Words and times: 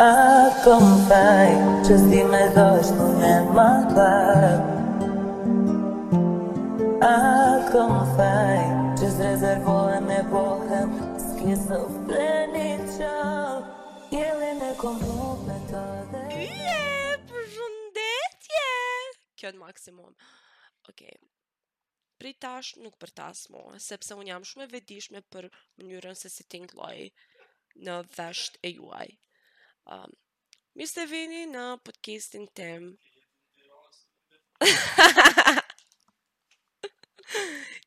A 0.00 0.02
kom 0.62 0.82
faj, 1.08 1.46
që 1.88 1.94
si 2.00 2.16
me 2.32 2.38
dhosh 2.54 2.88
ku 2.98 3.04
me 3.20 3.28
ma 3.58 3.68
tharë 3.92 4.48
A 7.06 7.12
kom 7.70 7.94
faj, 8.18 8.58
që 9.00 9.08
së 9.14 9.30
e 9.50 9.52
e 10.16 10.18
bohen 10.34 10.90
S'ke 11.24 11.54
së 11.62 11.78
pleni 12.10 12.64
qovë 12.96 14.18
Jelen 14.18 14.60
e 14.66 14.68
kom 14.82 14.98
bohme 15.06 15.56
të 15.72 15.80
dhe 16.12 16.22
Kyje, 16.34 16.76
përshëndetje! 17.32 18.68
Kjo 19.40 19.54
në 19.56 19.60
maksimum. 19.64 20.12
Okej. 20.92 21.16
pritash 22.20 22.74
nuk 22.84 23.00
për 23.06 23.14
tas 23.22 23.46
sepse 23.88 24.12
unë 24.20 24.28
jam 24.34 24.44
shumë 24.52 24.68
e 24.68 24.70
vedishme 24.76 25.24
për 25.32 25.48
mënyrën 25.80 26.20
se 26.24 26.28
si 26.36 26.44
ting 26.44 26.68
në 27.86 28.02
vesht 28.20 28.60
e 28.60 28.76
juaj. 28.76 29.08
Um, 29.88 30.10
Mirë 30.76 30.88
se 30.90 31.04
vini 31.10 31.46
në 31.50 31.62
podcastin 31.84 32.44
tem. 32.56 32.82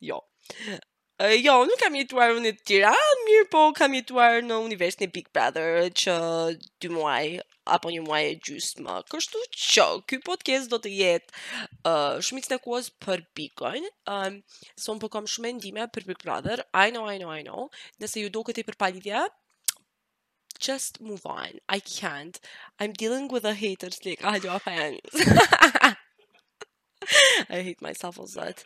jo. 0.02 0.18
jo, 0.20 1.58
nuk 1.70 1.78
kam 1.84 1.96
jetuar 2.00 2.32
në 2.42 2.56
tira, 2.66 2.94
mirë 3.28 3.46
po 3.54 3.62
kam 3.78 3.92
jetuar 3.96 4.34
në 4.44 4.56
universin 4.66 5.04
e 5.06 5.12
Big 5.14 5.28
Brother 5.38 5.70
që 6.04 6.16
dy 6.82 6.88
muaj 6.92 7.28
apo 7.78 7.88
një 7.94 8.02
muaj 8.10 8.24
e 8.34 8.36
gjysë 8.50 8.76
më. 8.88 8.96
Kështu 9.14 9.40
që, 9.54 9.88
ky 10.10 10.16
podcast 10.26 10.66
do 10.74 10.78
të 10.84 10.90
jetë 10.98 11.30
uh, 11.88 12.16
shmicë 12.26 12.50
në 12.52 12.58
kuos 12.66 12.86
për 13.06 13.18
Bitcoin. 13.38 13.84
Um, 14.10 14.34
Son 14.82 14.98
po 15.00 15.08
kam 15.14 15.26
shumë 15.30 15.50
ndime 15.62 15.84
për 15.94 16.04
Big 16.10 16.20
Brother. 16.26 16.58
I 16.86 16.90
know, 16.92 17.06
I 17.08 17.18
know, 17.22 17.32
I 17.38 17.44
know. 17.48 17.62
Nëse 18.04 18.20
ju 18.26 18.30
do 18.34 18.42
këtë 18.50 18.60
i 18.60 18.68
përpalidhja, 18.72 19.22
just 20.68 21.00
move 21.02 21.26
on. 21.26 21.50
I 21.68 21.80
can't. 21.80 22.40
I'm 22.80 22.94
dealing 22.94 23.28
with 23.28 23.44
a 23.46 23.54
haters 23.54 24.00
like 24.06 24.24
I 24.24 24.40
do 24.40 24.58
fans. 24.60 25.00
I 27.50 27.58
hate 27.64 27.82
myself 27.82 28.20
as 28.20 28.34
that. 28.34 28.64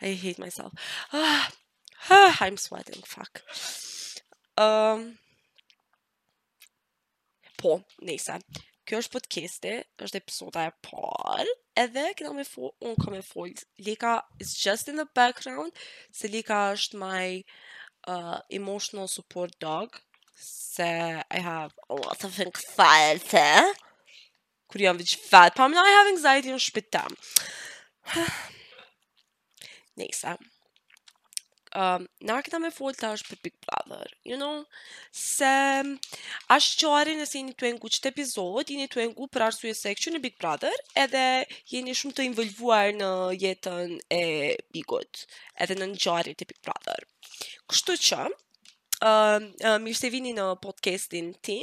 I 0.00 0.12
hate 0.12 0.38
myself. 0.38 0.72
I'm 2.10 2.56
sweating, 2.56 3.02
fuck. 3.04 3.42
Um, 4.56 5.18
po, 7.58 7.82
nejse. 8.06 8.38
Kjo 8.86 9.00
është 9.04 9.14
podcasti, 9.18 9.72
është 10.02 10.18
episoda 10.22 10.64
e 10.70 10.70
par 10.86 11.44
edhe 11.78 12.06
këna 12.18 12.32
me 12.34 12.46
fo, 12.48 12.70
unë 12.82 12.96
ka 12.98 13.12
e 13.14 13.20
fol 13.22 13.52
Lika 13.86 14.16
is 14.42 14.54
just 14.58 14.88
in 14.90 14.96
the 14.98 15.06
background, 15.14 15.70
se 16.10 16.26
Lika 16.28 16.56
është 16.72 16.98
my 16.98 17.42
uh, 18.10 18.38
emotional 18.50 19.06
support 19.08 19.54
dog, 19.62 20.00
se 20.40 21.20
I 21.36 21.40
have 21.40 21.72
a 21.88 21.94
lot 21.94 22.24
of 22.24 22.40
anxiety. 22.40 23.74
Kur 24.70 24.82
jam 24.86 25.00
vëqë 25.00 25.18
fatë, 25.26 25.58
pa 25.58 25.66
më 25.66 25.76
në 25.76 25.82
I 25.90 25.94
have 25.98 26.12
anxiety 26.14 26.52
në 26.56 26.62
shpita. 26.66 27.04
Nisa 30.00 30.38
Um, 31.70 32.02
në 32.26 32.34
këta 32.42 32.58
me 32.58 32.72
full 32.74 32.96
të 32.98 33.06
është 33.14 33.28
për 33.30 33.38
Big 33.46 33.54
Brother 33.62 34.08
You 34.26 34.34
know 34.40 34.64
Se 35.14 35.50
Ashtë 36.50 36.80
që 36.80 36.88
are 36.98 37.12
nëse 37.14 37.36
jeni 37.36 37.54
të 37.54 37.68
engu 37.68 37.86
qëtë 37.94 38.10
epizod 38.10 38.72
Jeni 38.74 38.88
të 38.90 39.04
engu 39.04 39.28
për 39.30 39.44
arsu 39.46 39.68
e 39.70 39.74
seksu 39.78 40.10
në 40.10 40.18
Big 40.24 40.34
Brother 40.42 40.74
Edhe 40.98 41.22
jeni 41.70 41.94
shumë 41.94 42.16
të 42.18 42.26
involvuar 42.32 42.90
në 42.98 43.12
jetën 43.38 43.92
e 44.18 44.24
bigot 44.74 45.22
Edhe 45.62 45.78
në 45.78 45.92
në 45.92 46.02
gjarit 46.08 46.42
të 46.42 46.50
Big 46.50 46.58
Brother 46.66 47.06
Kështu 47.70 48.00
që 48.08 48.24
uh, 49.04 49.38
uh, 49.64 50.04
vini 50.12 50.32
në 50.36 50.44
podcastin 50.62 51.32
ti. 51.42 51.60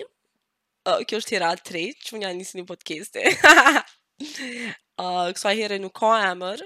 Uh, 0.88 1.02
kjo 1.08 1.20
është 1.20 1.36
hera 1.36 1.54
3, 1.58 1.84
që 2.06 2.16
më 2.16 2.22
nga 2.22 2.34
njësë 2.34 2.58
një 2.62 2.66
podcaste. 2.70 3.24
uh, 4.98 5.28
kësua 5.36 5.54
here 5.54 5.80
nuk 5.80 5.94
ka 5.94 6.14
emër. 6.32 6.64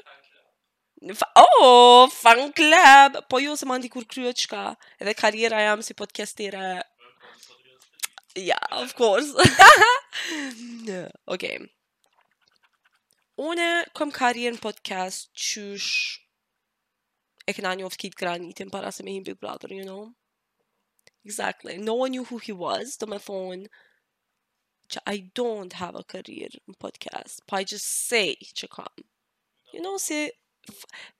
oh, 1.36 2.08
fan 2.14 2.54
club! 2.54 3.18
Po 3.30 3.40
jo 3.42 3.56
se 3.58 3.66
më 3.66 3.80
ndikur 3.82 4.06
kryo 4.06 4.34
qka. 4.34 4.76
Edhe 5.02 5.14
karjera 5.18 5.62
jam 5.66 5.82
si 5.82 5.94
podcastere. 5.98 6.82
Ja, 8.38 8.58
of 8.80 8.96
course. 8.96 9.32
no. 10.88 11.02
Ok. 11.34 11.44
Une 13.42 13.84
kom 13.98 14.12
në 14.12 14.60
podcast 14.62 15.32
qysh 15.34 16.20
e 17.48 17.54
këna 17.54 17.74
një 17.76 17.86
oftë 17.88 17.98
kitë 17.98 18.20
granitin 18.22 18.70
para 18.70 18.92
se 18.92 19.04
me 19.04 19.14
him 19.18 19.24
Big 19.24 19.40
Brother, 19.40 19.74
you 19.74 19.84
know? 19.84 20.14
Exactly. 21.24 21.78
No 21.78 21.94
one 21.96 22.12
knew 22.12 22.24
who 22.26 22.38
he 22.38 22.52
was. 22.52 22.98
The 22.98 23.20
phone. 23.20 23.68
I 25.08 25.30
don't 25.34 25.74
have 25.74 25.96
a 25.96 26.04
career 26.04 26.48
in 26.68 26.74
podcast. 26.82 27.40
I 27.52 27.64
just 27.64 28.08
say 28.10 28.36
Chakam. 28.54 29.04
You 29.74 29.82
know, 29.82 29.98
say, 29.98 30.32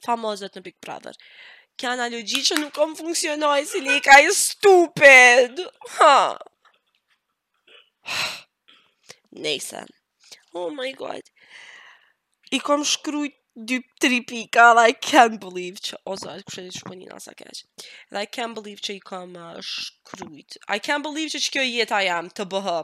"Famous 0.04 0.42
at 0.42 0.54
the 0.54 0.62
Big 0.62 0.76
Brother. 0.82 1.14
Kja 1.80 1.92
analogji 1.96 2.42
që 2.48 2.58
nuk 2.60 2.74
kom 2.74 2.92
I 3.02 3.64
see, 3.64 3.82
like 3.82 4.08
I'm 4.12 4.32
stupid. 4.34 5.62
Ha. 8.04 8.42
Nejse. 9.36 9.88
Oh 10.54 10.70
my 10.70 10.92
god. 10.92 11.22
I 12.52 12.58
kom 12.60 12.84
screwed. 12.84 13.32
2-3 13.58 14.26
pika 14.30 14.74
dhe 14.76 14.84
I 14.88 14.92
can't 14.94 15.38
believe 15.46 15.80
që... 15.88 15.98
Ozo, 16.12 16.32
e 16.40 16.44
kushe 16.48 16.62
dhe 16.64 16.72
shkëponin 16.76 17.10
asa 17.16 17.34
kërëqë. 17.40 17.86
Dhe 18.16 18.22
I 18.26 18.30
can't 18.38 18.56
believe 18.56 18.80
që 18.86 18.96
i 18.96 19.02
kam 19.10 19.34
uh, 19.36 19.58
shkryt. 19.70 20.56
I 20.70 20.78
can't 20.86 21.04
believe 21.08 21.34
që 21.34 21.42
që 21.46 21.52
kjo 21.58 21.98
jam 22.06 22.30
të 22.32 22.46
bëhë. 22.54 22.78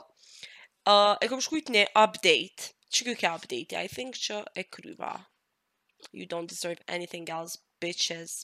Uh, 0.83 1.15
e 1.23 1.29
kam 1.31 1.43
shkryt 1.47 1.71
ne 1.71 1.85
update. 2.03 2.67
Që 2.93 3.07
kjo 3.07 3.15
ke 3.21 3.31
update? 3.37 3.77
I 3.83 3.87
think 3.87 4.19
që 4.19 4.41
e 4.59 4.65
kryva. 4.67 5.13
You 6.11 6.27
don't 6.27 6.51
deserve 6.51 6.83
anything 6.89 7.29
else, 7.29 7.59
bitches. 7.79 8.35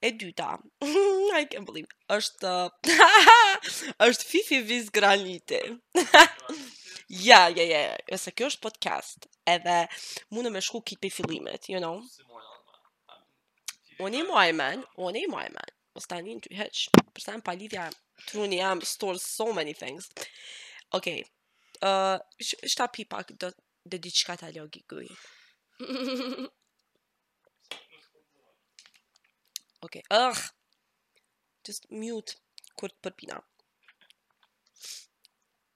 E 0.00 0.10
dyta. 0.16 0.54
I 1.36 1.44
can't 1.52 1.66
believe. 1.68 1.92
Êshtë... 2.08 2.56
Êshtë 2.88 4.00
uh, 4.00 4.28
fifi 4.32 4.62
viz 4.64 4.88
graniti. 4.96 5.60
Ja, 7.08 7.48
ja, 7.48 7.64
ja, 8.08 8.16
se 8.20 8.32
kjo 8.36 8.50
është 8.52 8.60
podcast, 8.60 9.30
edhe 9.48 9.78
mundë 10.28 10.50
me 10.52 10.60
shku 10.60 10.82
kitë 10.90 11.08
për 11.08 11.30
you 11.72 11.78
know? 11.80 12.02
Oni 14.04 14.20
mua 14.28 14.42
e 14.48 14.52
men, 14.52 14.82
oni 15.00 15.22
mua 15.32 15.46
e 15.46 15.48
men, 15.54 15.72
o 15.96 16.00
sta 16.04 16.18
një 16.20 16.34
në 16.36 16.40
të 16.44 16.56
heq, 16.58 16.82
përsa 17.16 17.38
në 17.38 17.46
palidhja 17.48 17.86
të 18.26 18.42
në 18.42 18.48
një 18.52 18.58
jam 18.58 18.84
store 18.84 19.18
so 19.24 19.46
many 19.56 19.72
things. 19.74 20.10
Okej, 20.94 21.22
okay. 21.80 22.20
uh, 22.20 22.20
shta 22.44 22.90
pipak 22.92 23.32
do, 23.40 23.50
dhe 23.88 24.02
di 24.04 24.12
qka 24.12 24.36
ta 24.44 24.52
logi 24.52 24.84
gëj. 24.92 25.08
Okej, 29.80 30.04
okay. 30.04 30.04
ëgh, 30.20 30.44
just 31.70 31.88
mute, 31.88 32.36
kur 32.76 32.92
të 32.92 33.00
përpina. 33.08 33.40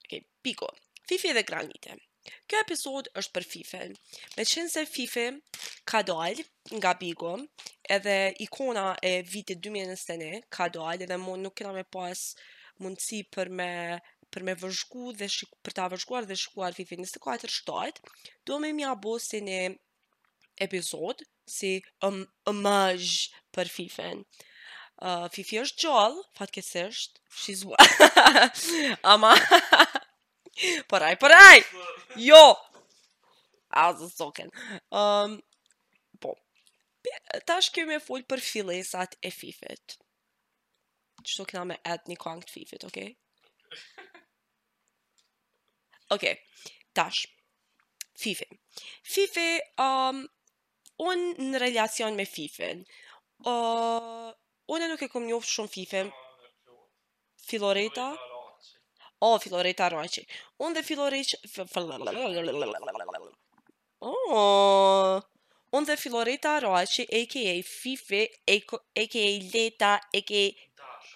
Okej, 0.05 0.21
okay, 0.21 0.27
piko. 0.45 0.69
Fifi 1.13 1.33
dhe 1.37 1.43
granite. 1.45 1.93
Kjo 2.49 2.61
episod 2.63 3.09
është 3.21 3.33
për 3.35 3.45
Fifi. 3.53 3.81
Me 4.39 4.45
qenë 4.49 4.71
se 4.73 4.85
Fifi 4.89 5.25
ka 5.91 6.01
dal 6.09 6.39
nga 6.79 6.93
Bigo, 6.97 7.33
edhe 7.97 8.15
ikona 8.41 8.85
e 9.05 9.11
vitit 9.29 9.61
2021 9.67 10.41
ka 10.57 10.71
dal, 10.73 11.03
edhe 11.05 11.19
mund 11.21 11.45
nuk 11.45 11.57
kena 11.61 11.75
me 11.77 11.85
pas 11.85 12.23
mundësi 12.81 13.19
për 13.37 13.53
me 13.59 13.69
për 14.33 14.47
me 14.49 14.55
vëzhgu 14.63 15.05
dhe 15.21 15.29
për 15.69 15.77
ta 15.77 15.91
vëzhguar 15.93 16.25
dhe 16.31 16.39
shkuar 16.47 16.73
Fifi 16.79 16.97
në 17.03 17.11
sekuajtër 17.13 17.61
do 18.49 18.61
me 18.65 18.73
mja 18.81 18.95
bo 19.05 19.19
si 19.27 19.43
një 19.51 19.61
epizod, 20.65 21.21
si 21.45 21.75
ëmëzh 22.01 22.49
um, 22.49 22.57
um, 22.57 22.69
për 23.59 23.69
Fifen. 23.77 24.25
Uh, 25.03 25.29
Fifi 25.35 25.61
është 25.61 25.85
gjallë, 25.85 26.25
fatkesështë, 26.41 27.27
she's 27.43 27.67
one. 27.67 28.97
Ama, 29.17 29.35
Paraj, 30.89 31.17
paraj! 31.21 31.63
Jo! 32.21 32.55
A, 33.71 33.89
zë 33.97 34.09
soken. 34.13 34.51
Um, 34.95 35.39
po, 36.21 36.35
ta 37.49 37.57
është 37.63 37.79
kërë 37.79 37.91
me 37.95 38.01
full 38.05 38.25
për 38.29 38.43
filesat 38.45 39.17
e 39.25 39.31
fifet. 39.33 39.97
Që 41.23 41.39
të 41.39 41.47
këna 41.53 41.65
me 41.73 41.79
et 41.95 42.11
një 42.11 42.17
të 42.21 42.51
fifet, 42.53 42.85
oke? 42.85 43.01
Okay? 43.01 43.17
Okej, 46.13 46.35
okay, 46.37 46.41
ta 46.93 47.07
është. 47.09 47.31
um, 49.81 50.27
unë 50.99 51.35
në 51.53 51.59
relacion 51.63 52.15
me 52.19 52.27
Fifi, 52.29 52.69
uh, 53.49 54.29
unë 54.75 54.85
e 54.85 54.89
nuk 54.93 55.03
e 55.03 55.09
kom 55.11 55.25
njofë 55.25 55.49
shumë 55.55 55.69
Fifi, 55.73 56.03
ah, 56.05 56.77
Filoreta, 57.49 58.11
oh, 59.23 59.39
Filoreta 59.39 59.89
Roqi. 59.91 60.27
unde 60.59 60.81
dhe 60.83 60.87
Filoreq... 60.87 61.35
O, 64.03 64.11
oh, 64.11 65.21
unë 65.79 65.89
dhe 65.91 65.97
Filoreta 66.01 66.57
Roqi, 66.65 67.05
a.k.a. 67.21 67.55
Fife, 67.69 68.25
a.k.a. 68.57 69.31
Leta, 69.55 69.93
a.k.a. 70.13 70.47
Dash. 70.83 71.15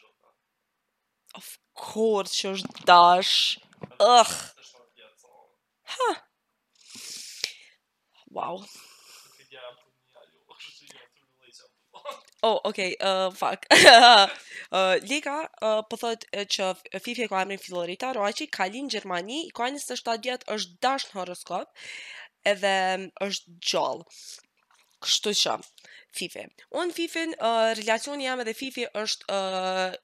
Of 1.43 1.51
course, 1.89 2.39
që 2.41 2.55
është 2.57 2.87
dash. 2.89 3.61
Ugh. 4.11 4.37
Ha. 5.97 6.11
Wow. 8.37 8.63
Oh, 12.43 12.61
okay, 12.67 12.97
uh, 13.01 13.31
fuck. 13.31 13.65
uh, 13.73 14.29
Liga 15.09 15.49
uh, 15.63 15.81
po 15.89 15.97
thot 15.97 16.27
që 16.37 16.73
Fifi 17.01 17.25
e 17.25 17.29
ka 17.31 17.41
emrin 17.41 17.61
Florita, 17.61 18.11
Roaci, 18.13 18.45
ka 18.53 18.67
linë 18.69 18.93
Gjermani, 18.93 19.39
i 19.49 19.53
ka 19.57 19.71
27 19.73 20.21
vjetë 20.27 20.53
është 20.55 20.77
dash 20.85 21.07
në 21.13 21.17
horoskop, 21.23 21.71
edhe 22.45 22.73
është 23.25 23.57
gjallë. 23.73 24.05
Kështu 25.07 25.33
që, 25.39 25.55
Fifi. 26.19 26.45
Unë 26.77 26.95
Fifi, 26.97 27.25
uh, 27.39 27.71
relacioni 27.81 28.29
jam 28.29 28.45
edhe 28.45 28.55
Fifi 28.59 28.85
është 29.01 29.33
uh, 29.33 29.97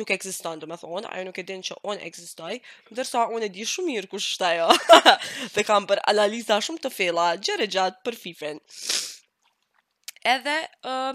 nuk 0.00 0.12
ekziston, 0.16 0.62
do 0.64 0.68
me 0.70 0.80
thonë, 0.80 1.12
ajo 1.12 1.26
nuk 1.28 1.42
e 1.42 1.44
din 1.50 1.60
që 1.66 1.76
on 1.88 2.00
ekzistoj, 2.08 2.54
ndërsa 2.94 3.26
unë 3.34 3.50
e 3.50 3.52
di 3.58 3.66
shumë 3.68 3.92
mirë 3.98 4.12
kush 4.12 4.32
është 4.32 4.48
ajo, 4.54 4.72
dhe 5.58 5.66
kam 5.68 5.84
për 5.90 6.00
analiza 6.08 6.56
shumë 6.64 6.86
të 6.86 6.94
fela, 6.94 7.30
gjere 7.42 7.68
gjatë 7.76 8.04
për 8.06 8.20
Fifi. 8.24 8.52
Edhe 10.26 10.54
uh, 10.84 11.14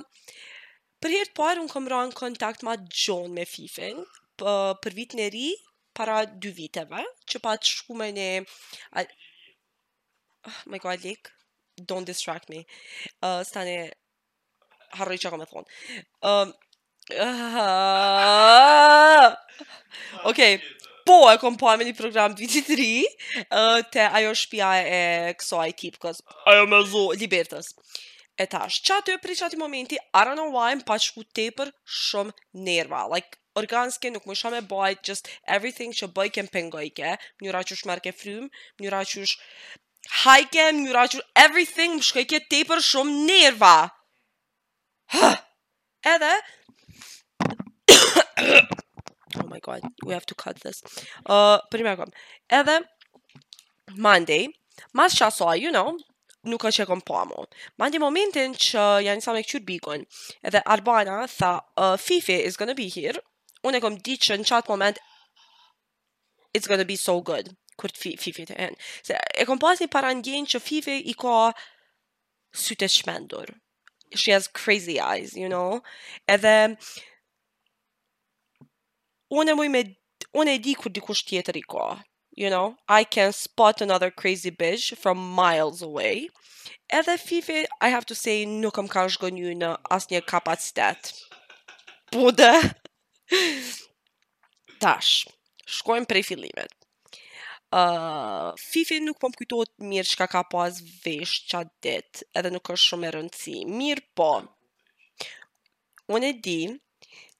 për 1.04 1.12
herë 1.14 1.30
të 1.30 1.36
parë 1.38 1.62
un 1.62 1.70
kam 1.70 1.88
rënë 1.92 2.16
kontakt 2.18 2.64
me 2.66 2.74
John 2.90 3.34
me 3.36 3.44
Fifin 3.46 4.02
për, 4.40 4.74
për 4.84 4.96
vitin 4.98 5.22
e 5.28 5.30
ri 5.34 5.50
para 5.96 6.24
dy 6.26 6.50
viteve, 6.58 7.04
që 7.30 7.40
pa 7.40 7.54
të 7.62 7.70
shku 7.72 7.96
me 7.96 8.10
një... 8.12 8.26
A... 9.00 9.06
Oh, 10.46 10.58
my 10.70 10.78
god, 10.84 11.00
Lik, 11.08 11.30
don't 11.80 12.04
distract 12.06 12.50
me. 12.52 12.66
Uh, 13.24 13.40
stane, 13.48 13.94
harroj 15.00 15.16
që 15.24 15.32
ka 15.32 15.40
me 15.40 15.48
thonë. 15.48 16.36
Uh, 17.16 17.64
okay. 20.28 20.60
Po, 21.08 21.18
e 21.32 21.38
kom 21.40 21.56
pa 21.62 21.78
me 21.80 21.88
një 21.88 21.96
program 21.98 22.36
23, 22.36 22.44
vitit 22.44 22.76
ri, 22.76 23.48
uh, 23.56 23.80
te 23.94 24.04
ajo 24.20 24.36
shpia 24.42 24.74
e 24.90 25.02
kësoj 25.40 25.72
tipë, 25.80 26.02
kësë 26.02 26.38
Ajo 26.50 26.66
me 26.72 26.82
zo, 26.92 27.06
libertës. 27.18 27.72
Uh, 27.72 28.04
e 28.38 28.46
tash, 28.52 28.82
qa 28.88 28.98
të 29.06 29.14
e 29.16 29.20
që 29.38 29.46
qati 29.46 29.60
momenti, 29.60 29.98
I 30.14 30.24
don't 30.28 30.36
know 30.40 30.52
why, 30.52 30.76
më 30.76 30.86
pa 30.88 30.98
që 31.00 31.14
ku 31.16 31.24
tepër 31.36 31.70
shumë 31.86 32.34
nerva, 32.66 33.06
like, 33.14 33.38
organske 33.56 34.10
nuk 34.12 34.26
më 34.28 34.36
shumë 34.40 34.60
e 34.60 34.66
bajt, 34.70 35.04
just 35.10 35.30
everything 35.48 35.94
që 35.96 36.10
bëj 36.18 36.30
kem 36.38 36.50
pengojke, 36.52 37.14
më 37.38 37.46
njëra 37.48 37.62
që 37.70 37.78
shumë 37.82 37.92
merke 37.94 38.14
frymë, 38.20 38.48
më 38.80 38.86
njëra 38.88 39.02
që 39.12 39.26
shumë 39.32 39.52
hajke, 40.26 40.66
njëra 40.82 41.06
që 41.12 41.20
shumë 41.22 41.44
everything, 41.46 41.96
më 42.02 42.08
shkojke 42.10 42.42
tepër 42.52 42.84
shumë 42.92 43.16
nerva. 43.30 43.74
Ha! 45.16 45.32
Edhe, 46.16 46.34
oh 49.40 49.48
my 49.50 49.58
god, 49.64 49.82
we 50.06 50.14
have 50.14 50.26
to 50.32 50.36
cut 50.36 50.60
this, 50.62 50.84
uh, 51.26 51.58
për 51.72 51.82
një 51.82 51.88
me 51.90 51.96
kom, 52.04 52.12
edhe, 52.60 52.76
Monday, 53.96 54.50
mas 54.94 55.16
qasoa, 55.22 55.56
you 55.58 55.72
know, 55.72 55.96
nuk 56.50 56.66
është 56.66 56.80
që 56.82 56.86
e 56.86 56.90
kom 56.90 57.02
pa 57.06 57.24
mu. 57.30 57.42
Ma 57.80 57.90
ndi 57.90 58.00
momentin 58.02 58.54
që 58.56 58.84
janë 59.08 59.20
njësa 59.22 59.34
me 59.36 59.44
këqyr 59.46 59.66
bikon, 59.68 60.04
edhe 60.48 60.62
Arbana 60.76 61.20
tha, 61.38 61.52
uh, 61.86 61.96
Fifi 62.06 62.38
is 62.50 62.58
gonna 62.62 62.78
be 62.80 62.88
here, 62.98 63.20
unë 63.68 63.80
e 63.80 63.84
kom 63.86 63.98
ditë 64.06 64.28
që 64.30 64.38
në 64.40 64.48
qatë 64.52 64.74
moment, 64.74 65.02
it's 66.56 66.70
gonna 66.72 66.88
be 66.92 66.98
so 67.02 67.18
good, 67.32 67.50
kur 67.82 67.94
të 67.94 68.14
Fifi 68.28 68.46
të 68.50 68.60
hen. 68.60 68.78
Se, 69.06 69.18
e 69.42 69.48
kom 69.50 69.60
pas 69.62 69.82
një 69.82 69.90
parandjen 69.96 70.48
që 70.54 70.62
Fifi 70.70 71.00
i 71.12 71.18
ka 71.24 71.50
sytë 72.66 72.86
të 72.86 72.94
shmendur. 72.96 73.54
She 74.22 74.32
has 74.36 74.48
crazy 74.62 75.00
eyes, 75.04 75.34
you 75.36 75.50
know? 75.52 75.82
Edhe, 76.30 76.58
unë 79.42 79.54
e 79.54 79.60
mu 79.62 79.70
me 79.78 79.86
Unë 80.36 80.52
e 80.52 80.60
di 80.60 80.74
kur 80.76 80.92
dikush 80.92 81.22
tjetër 81.30 81.56
i 81.56 81.62
ka, 81.64 81.84
you 82.36 82.50
know, 82.50 82.76
I 82.88 83.04
can 83.04 83.32
spot 83.32 83.82
another 83.82 84.12
crazy 84.12 84.52
bitch 84.52 84.96
from 84.98 85.18
miles 85.18 85.82
away. 85.82 86.30
Edhe 86.92 87.18
Fifi, 87.18 87.66
I 87.82 87.90
have 87.90 88.06
to 88.12 88.16
say, 88.16 88.46
nuk 88.46 88.74
kam 88.78 88.88
ka 88.88 89.08
shgonju 89.10 89.56
në 89.58 89.72
asnjë 89.98 90.22
kapacitet. 90.30 91.12
Pude. 92.14 92.52
Tash, 94.82 95.26
shkojmë 95.80 96.10
prej 96.12 96.24
fillimet. 96.28 96.72
Uh, 97.76 98.54
Fifi 98.62 99.00
nuk 99.04 99.18
po 99.20 99.32
më 99.32 99.40
kujtojt 99.42 99.72
mirë 99.90 100.12
që 100.12 100.20
ka 100.22 100.28
ka 100.36 100.44
po 100.46 100.60
pas 100.60 100.78
vesh 101.04 101.40
qatë 101.50 101.74
dit, 101.84 102.22
edhe 102.38 102.54
nuk 102.54 102.70
është 102.76 102.92
shumë 102.92 103.10
e 103.10 103.16
rëndësi. 103.18 103.58
Mirë 103.80 104.06
po, 104.20 104.30
unë 106.14 106.32
e 106.32 106.38
dinë 106.48 106.80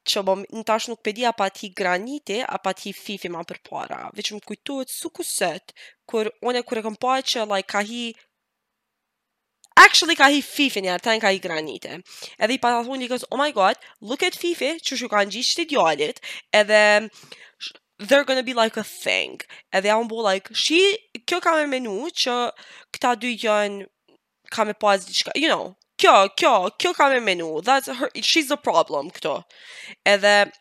që 0.10 0.22
bom, 0.26 0.42
në 0.54 0.64
tash 0.70 0.88
nuk 0.92 1.02
pedi 1.06 1.26
apa 1.26 1.48
ti 1.54 1.70
granite, 1.76 2.40
apa 2.46 2.74
ti 2.78 2.94
fifi 2.94 3.30
ma 3.34 3.42
për 3.50 3.60
para. 3.66 4.02
Veq 4.16 4.32
më 4.38 4.56
su 4.98 5.10
kusët, 5.18 5.74
kur 6.08 6.30
one 6.42 6.62
kur 6.64 6.80
e 6.82 6.86
kom 6.86 6.96
pa 6.96 7.18
që, 7.22 7.46
like, 7.50 7.68
ka 7.76 7.82
hi... 7.84 8.14
Actually, 9.76 10.16
ka 10.16 10.30
hi 10.32 10.42
fifi 10.42 10.82
njerë, 10.86 11.04
ta 11.04 11.18
ka 11.20 11.32
hi 11.34 11.40
granite. 11.44 11.98
Edhe 12.40 12.56
i 12.56 12.60
pata 12.64 12.84
thunë, 12.88 13.06
because, 13.08 13.26
oh 13.32 13.38
my 13.42 13.52
god, 13.52 13.76
look 14.02 14.24
at 14.24 14.38
fifi, 14.38 14.76
që 14.80 15.00
shu 15.02 15.10
kanë 15.12 15.34
gjithë 15.34 15.50
që 15.50 15.56
ti 15.62 15.66
djallit, 15.74 16.22
edhe 16.56 16.82
they're 18.00 18.26
gonna 18.28 18.44
be 18.44 18.54
like 18.56 18.78
a 18.80 18.86
thing. 18.88 19.42
Edhe 19.74 19.90
ja 19.92 19.98
unë 20.00 20.10
bo, 20.12 20.22
like, 20.30 20.54
she, 20.56 20.80
kjo 21.26 21.42
ka 21.44 21.58
me 21.58 21.66
menu 21.74 22.08
që 22.12 22.38
këta 22.96 23.18
dy 23.22 23.36
janë, 23.42 23.90
ka 24.56 24.64
me 24.70 24.76
pas 24.80 25.04
diçka, 25.08 25.36
you 25.36 25.52
know, 25.52 25.74
kjo, 26.00 26.14
kjo, 26.38 26.54
kjo 26.80 26.92
ka 26.98 27.10
me 27.12 27.20
menu, 27.24 27.62
that's 27.64 27.88
her, 27.92 28.10
she's 28.22 28.50
the 28.50 28.58
problem, 28.58 29.12
këto. 29.12 29.36
Edhe, 30.08 30.52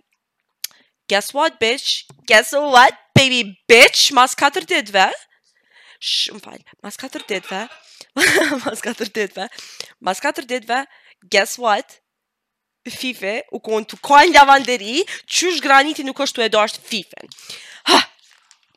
guess 1.08 1.34
what, 1.34 1.58
bitch, 1.60 2.04
guess 2.26 2.52
what, 2.54 2.94
baby 3.16 3.58
bitch, 3.70 4.12
mas 4.12 4.34
4 4.38 4.66
ditve, 4.70 5.08
sh, 5.98 6.30
më 6.34 6.42
falj, 6.44 6.62
mas 6.82 7.00
4 7.00 7.26
ditve, 7.32 7.64
mas 8.68 8.84
4 8.86 9.10
ditve, 9.18 9.48
mas 10.00 10.22
4 10.28 10.46
ditve, 10.54 10.84
guess 11.30 11.58
what, 11.58 12.00
Fife, 12.84 13.46
u 13.48 13.56
konë 13.64 13.86
të 13.88 13.96
kojnë 14.04 14.34
lavanderi, 14.36 15.00
qysh 15.24 15.62
graniti 15.64 16.04
nuk 16.04 16.18
është 16.20 16.42
të 16.42 16.42
edasht 16.50 16.82
Fifen. 16.84 17.30
Ha, 17.88 17.96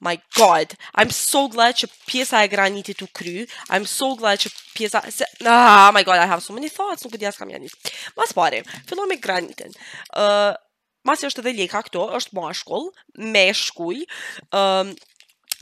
my 0.02 0.20
god, 0.36 0.74
I'm 0.96 1.12
so 1.12 1.48
glad 1.50 1.78
që 1.80 1.90
pjesa 2.08 2.44
e 2.46 2.52
granitit 2.52 3.02
u 3.02 3.08
kry, 3.16 3.48
I'm 3.70 3.86
so 3.90 4.14
glad 4.18 4.40
që 4.44 4.52
pjesa, 4.76 5.02
se, 5.12 5.26
ah, 5.46 5.90
my 5.94 6.04
god, 6.06 6.18
I 6.22 6.28
have 6.30 6.44
so 6.46 6.54
many 6.56 6.70
thoughts, 6.70 7.06
nuk 7.06 7.16
e 7.18 7.22
dija 7.22 7.32
s'kam 7.34 7.50
janit. 7.54 7.74
Mas 8.18 8.34
pare, 8.34 8.64
fillon 8.90 9.10
me 9.10 9.16
granitin. 9.22 9.74
Uh, 10.14 10.54
masi 11.08 11.28
është 11.30 11.44
edhe 11.46 11.56
ljeka 11.64 11.82
këto, 11.88 12.08
është 12.20 12.38
mashkull, 12.38 12.92
me 13.18 13.48
shkull, 13.58 14.04
um, 14.56 14.94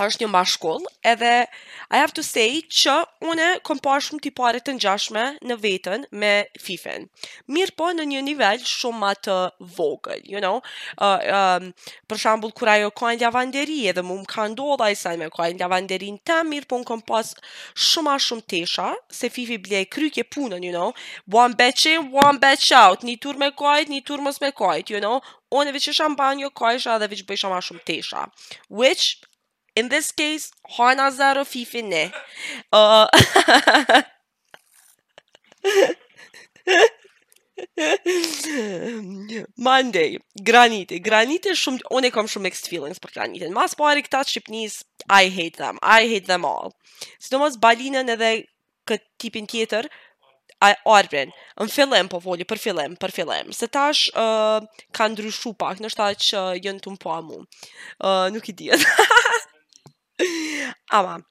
është 0.03 0.25
një 0.25 0.31
mashkull, 0.31 0.83
edhe 1.07 1.31
I 1.45 1.97
have 1.99 2.11
to 2.17 2.23
say 2.25 2.59
që 2.65 2.95
une 3.29 3.45
kom 3.67 3.79
parë 3.83 4.03
shumë 4.07 4.31
pare 4.37 4.59
të 4.65 4.73
njashme 4.79 5.23
në 5.47 5.57
vetën 5.63 6.03
me 6.19 6.31
fifen. 6.61 7.05
Mirë 7.55 7.75
po 7.79 7.89
në 7.95 8.07
një 8.11 8.23
nivel 8.27 8.63
shumë 8.67 8.99
ma 9.03 9.11
të 9.15 9.37
vogël, 9.77 10.23
you 10.25 10.41
know? 10.43 10.59
Uh, 10.99 11.59
um, 11.61 11.69
për 12.11 12.21
shambull, 12.25 12.53
kura 12.57 12.77
jo 12.81 12.91
kojnë 12.97 13.21
lavanderi 13.23 13.77
edhe 13.91 14.03
mu 14.03 14.17
më 14.23 14.27
ka 14.33 14.47
ndodha 14.51 14.89
i 14.93 14.97
saj 14.99 15.15
me 15.21 15.29
kojnë 15.31 15.61
lavanderi 15.63 16.11
në 16.17 16.23
tem, 16.27 16.51
mirë 16.55 16.69
po 16.73 16.81
në 16.81 16.89
kom 16.91 17.05
pas 17.11 17.31
shumë 17.89 18.11
a 18.11 18.17
shumë 18.27 18.47
tesha, 18.51 18.89
se 19.07 19.29
fifi 19.31 19.59
blej 19.61 19.85
krykje 19.93 20.27
punën, 20.33 20.59
you 20.65 20.73
know? 20.75 20.91
One 21.31 21.55
batch 21.55 21.87
in, 21.93 22.11
one 22.11 22.41
batch 22.43 22.73
out, 22.83 23.05
një 23.07 23.19
tur 23.23 23.39
me 23.41 23.53
kojt, 23.55 23.93
një 23.93 24.03
tur 24.07 24.23
mos 24.25 24.41
me 24.43 24.51
kojt, 24.51 24.91
you 24.93 24.99
know? 25.03 25.19
Unë 25.55 25.71
vëqisha 25.77 25.93
isha 25.93 26.09
mbanjo 26.11 26.49
kojsha 26.57 26.97
dhe 26.99 27.07
veç 27.13 27.23
ma 27.53 27.61
shumë 27.61 27.83
tesha. 27.87 28.25
Which, 28.67 29.21
In 29.77 29.89
this 29.89 30.11
case, 30.11 30.51
hana 30.77 31.09
zaro 31.11 31.43
fifi 31.45 31.81
ne. 31.81 32.11
Uh, 34.05 34.05
Monday, 39.57 40.17
granite, 40.49 40.99
granite 41.07 41.53
shumë, 41.61 41.81
unë 41.97 42.09
e 42.09 42.13
kom 42.15 42.27
shumë 42.31 42.47
mixed 42.47 42.69
feelings 42.71 43.01
për 43.03 43.13
granite. 43.15 43.49
Mas 43.55 43.73
po 43.77 43.87
arri 43.89 44.03
këta 44.05 44.21
shqipnis, 44.29 44.77
I 45.09 45.27
hate 45.33 45.57
them, 45.61 45.79
I 45.95 46.05
hate 46.11 46.27
them 46.29 46.45
all. 46.49 46.75
Së 47.19 47.33
do 47.33 47.41
mos 47.41 47.57
balinën 47.65 48.13
edhe 48.15 48.29
këtë 48.91 49.05
tipin 49.25 49.49
tjetër, 49.49 49.89
a 50.63 50.71
orbren, 50.97 51.33
un 51.61 51.71
fillem 51.73 52.09
po 52.11 52.21
voli 52.23 52.45
për 52.49 52.61
fillem, 52.67 52.95
për 53.01 53.15
fillem. 53.19 53.51
Se 53.53 53.67
tash 53.73 54.05
uh, 54.19 54.61
ka 54.95 55.09
ndryshuar 55.13 55.57
pak, 55.61 55.81
ndoshta 55.81 56.11
që 56.27 56.45
uh, 56.61 56.69
të 56.69 56.75
tumpo 56.85 57.17
mu. 57.25 57.41
Uh, 58.01 58.29
nuk 58.37 58.53
i 58.53 58.57
di. 58.61 58.71
Ama 60.91 61.29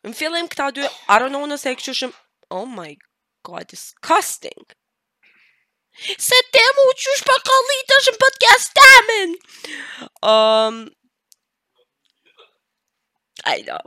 în 0.00 0.12
film 0.12 0.32
don't 0.48 0.74
know 1.04 1.42
o 1.42 1.46
nouă 1.46 1.56
section 1.56 2.14
Oh 2.48 2.64
my 2.74 2.96
god, 3.40 3.62
disgusting. 3.66 4.70
Suntem 6.16 6.74
uciși 6.90 7.22
pe 7.22 7.32
călităși 7.46 8.08
în 8.10 8.16
podcast, 8.22 8.70
damn 8.78 9.38
Um, 10.20 10.82
I 13.58 13.62
know. 13.62 13.84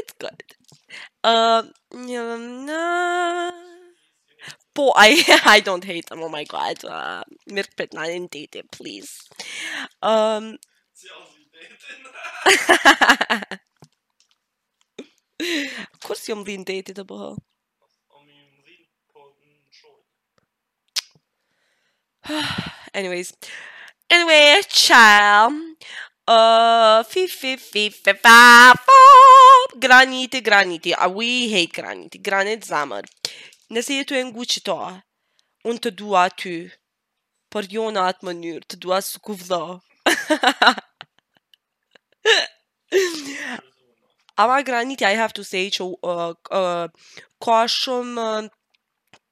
It's 0.00 0.14
good. 0.18 0.42
Uh, 1.22 1.70
um, 1.98 2.64
nah. 2.64 3.52
Boy, 4.74 4.92
I, 5.10 5.24
I 5.56 5.60
don't 5.60 5.84
hate 5.86 6.04
them. 6.06 6.20
Oh 6.22 6.30
my 6.30 6.44
god. 6.46 6.84
Uh, 6.90 7.20
merk 7.54 7.74
bet 7.74 7.92
in 7.92 8.26
date, 8.28 8.62
please. 8.70 9.12
Um. 10.00 10.58
Of 15.40 15.46
course 15.46 15.64
you 15.64 15.88
كرسي 16.08 16.34
مضين 16.34 16.64
ديتي 16.64 16.92
دابا 16.92 17.36
anyways 22.94 23.32
anyway 24.12 24.62
child. 24.70 25.52
uh 26.28 27.02
fi 27.10 27.22
fi 27.38 27.56
fi 27.68 27.84
fi 28.02 28.12
fa 28.24 28.40
granite 29.84 30.38
granite 30.48 30.92
uh, 31.04 31.08
we 31.08 31.48
hate 31.54 31.72
granite 31.78 32.16
granit 32.26 32.60
zamar 32.72 33.02
nëse 33.72 33.90
jetu 33.98 34.12
e 34.14 34.22
ngu 34.26 34.42
qëto 34.52 34.76
unë 35.68 35.80
të 35.82 35.90
dua 36.00 36.24
ty 36.40 36.56
për 37.52 37.62
jo 37.74 37.84
në 37.94 38.00
atë 38.10 38.20
mënyrë 38.28 38.62
të 38.70 38.76
dua 38.84 38.98
së 39.02 39.16
kuvdo 39.26 39.60
ama 44.42 44.60
granit 44.62 45.00
i 45.02 45.14
have 45.20 45.32
to 45.36 45.42
say 45.44 45.68
që 45.76 45.84
uh, 45.84 46.32
uh, 46.56 47.24
ka 47.44 47.60
shumë 47.68 48.24
uh, 48.24 48.46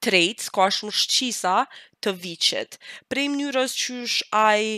traits, 0.05 0.51
ka 0.53 0.67
shumë 0.71 0.95
shqisa 0.95 1.55
të 2.05 2.13
vichet. 2.25 2.77
Prej 3.11 3.25
mënyrës 3.33 3.73
që 3.81 3.97
është 4.05 4.29
ai 4.37 4.77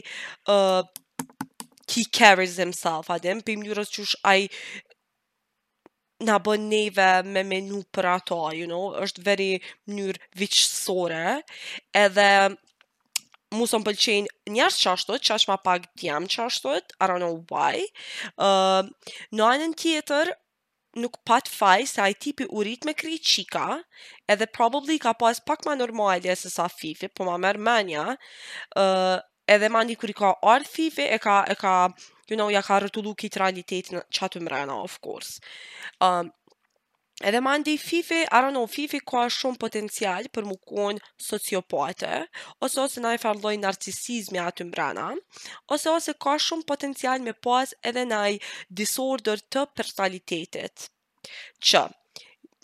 uh, 0.54 0.86
he 1.90 2.04
carries 2.20 2.54
himself, 2.62 3.10
adem, 3.12 3.42
prej 3.44 3.58
mënyrës 3.64 3.90
që 3.96 4.06
është 4.06 4.22
ai 4.32 4.46
na 6.28 6.36
bën 6.46 6.66
neve 6.72 7.10
me 7.32 7.42
menu 7.50 7.82
për 7.96 8.10
ato, 8.14 8.40
you 8.54 8.68
know, 8.70 8.94
është 9.02 9.26
veri 9.26 9.50
mënyrë 9.90 10.22
vichësore, 10.44 11.24
edhe 12.06 12.28
mu 13.56 13.66
së 13.66 13.78
më 13.80 13.86
pëlqenë 13.88 14.52
njërës 14.56 14.76
qashtot, 14.82 15.24
qash 15.26 15.48
ma 15.50 15.56
pak 15.62 15.88
djemë 15.98 16.30
qashtot, 16.30 16.94
I 17.02 17.06
don't 17.10 17.22
know 17.22 17.40
why. 17.50 17.82
Uh, 18.38 18.86
në 19.34 19.48
anën 19.54 19.74
tjetër, 19.78 20.30
nuk 21.00 21.18
pat 21.28 21.50
faj 21.50 21.84
se 21.94 22.02
ai 22.02 22.14
tipi 22.14 22.46
u 22.50 22.62
rrit 22.66 22.86
me 22.86 22.94
kri 22.94 23.18
edhe 24.30 24.46
probably 24.46 24.98
ka 24.98 25.12
pas 25.14 25.38
pak 25.46 25.66
ma 25.66 25.74
normalje 25.74 26.34
se 26.36 26.50
sa 26.50 26.68
Fifi, 26.68 27.08
po 27.08 27.24
ma 27.24 27.36
merë 27.38 27.58
menja, 27.58 28.06
uh, 28.78 29.18
edhe 29.46 29.68
mandi 29.68 29.96
kër 29.98 30.10
i 30.10 30.14
ka 30.14 30.34
arë 30.42 30.64
Fifi, 30.70 31.02
e 31.10 31.18
ka, 31.18 31.42
e 31.50 31.54
ka, 31.54 31.90
you 32.28 32.36
know, 32.38 32.48
ja 32.50 32.62
ka 32.62 32.78
rëtullu 32.78 33.16
kitë 33.18 33.42
realitetin 33.42 34.02
që 34.14 34.26
atë 34.28 34.40
mrena, 34.46 34.78
of 34.78 35.00
course. 35.02 35.42
Um, 35.98 36.30
Edhe 37.22 37.40
ma 37.44 37.52
ndi 37.60 37.76
Fifi, 37.76 38.22
I 38.22 38.28
don't 38.40 38.54
know, 38.56 38.66
Fifi 38.74 38.98
ka 39.12 39.22
shumë 39.36 39.58
potencial 39.62 40.26
për 40.36 40.46
më 40.50 40.54
kuon 40.68 41.00
sociopate, 41.24 42.12
ose 42.64 42.78
ose 42.80 43.02
na 43.04 43.10
e 43.12 43.18
farloj 43.24 43.58
narcisizmi 43.60 44.40
aty 44.44 44.64
mbrana, 44.64 45.08
ose 45.76 45.90
ose 45.92 46.14
ka 46.24 46.38
shumë 46.46 46.64
potencial 46.72 47.20
me 47.26 47.34
pas 47.46 47.74
edhe 47.90 48.06
na 48.12 48.22
i 48.32 48.38
disorder 48.80 49.42
të 49.56 49.66
personalitetit. 49.80 50.86
Që, 51.60 51.82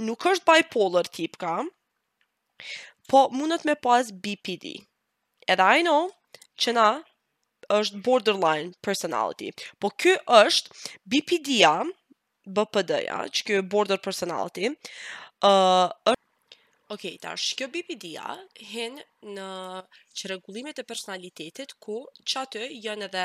nuk 0.09 0.25
është 0.33 0.49
bipolar 0.49 1.13
tipka, 1.19 1.53
po 3.13 3.27
mundët 3.37 3.69
me 3.69 3.77
pas 3.89 4.09
BPD. 4.25 4.73
Edhe 5.53 5.69
I 5.83 5.85
know, 5.91 6.03
që 6.57 6.77
na 6.81 6.89
është 7.81 8.01
borderline 8.09 8.73
personality. 8.89 9.53
Po 9.81 9.93
kjo 10.01 10.17
është 10.39 10.89
BPD-a, 11.13 11.75
BPD-ja, 12.47 13.19
që 13.35 13.47
kjo 13.49 13.63
Border 13.73 14.03
Personality, 14.03 14.73
uh, 15.43 15.89
është 16.05 16.23
Ok, 16.95 17.03
tash, 17.19 17.57
kjo 17.59 17.67
BPD-ja 17.75 18.27
hin 18.69 19.01
në 19.35 19.47
që 20.17 20.29
regullimet 20.31 20.79
e 20.79 20.85
personalitetit 20.87 21.73
ku 21.83 21.97
që 22.23 22.45
aty 22.45 22.61
jënë 22.85 23.09
edhe 23.09 23.25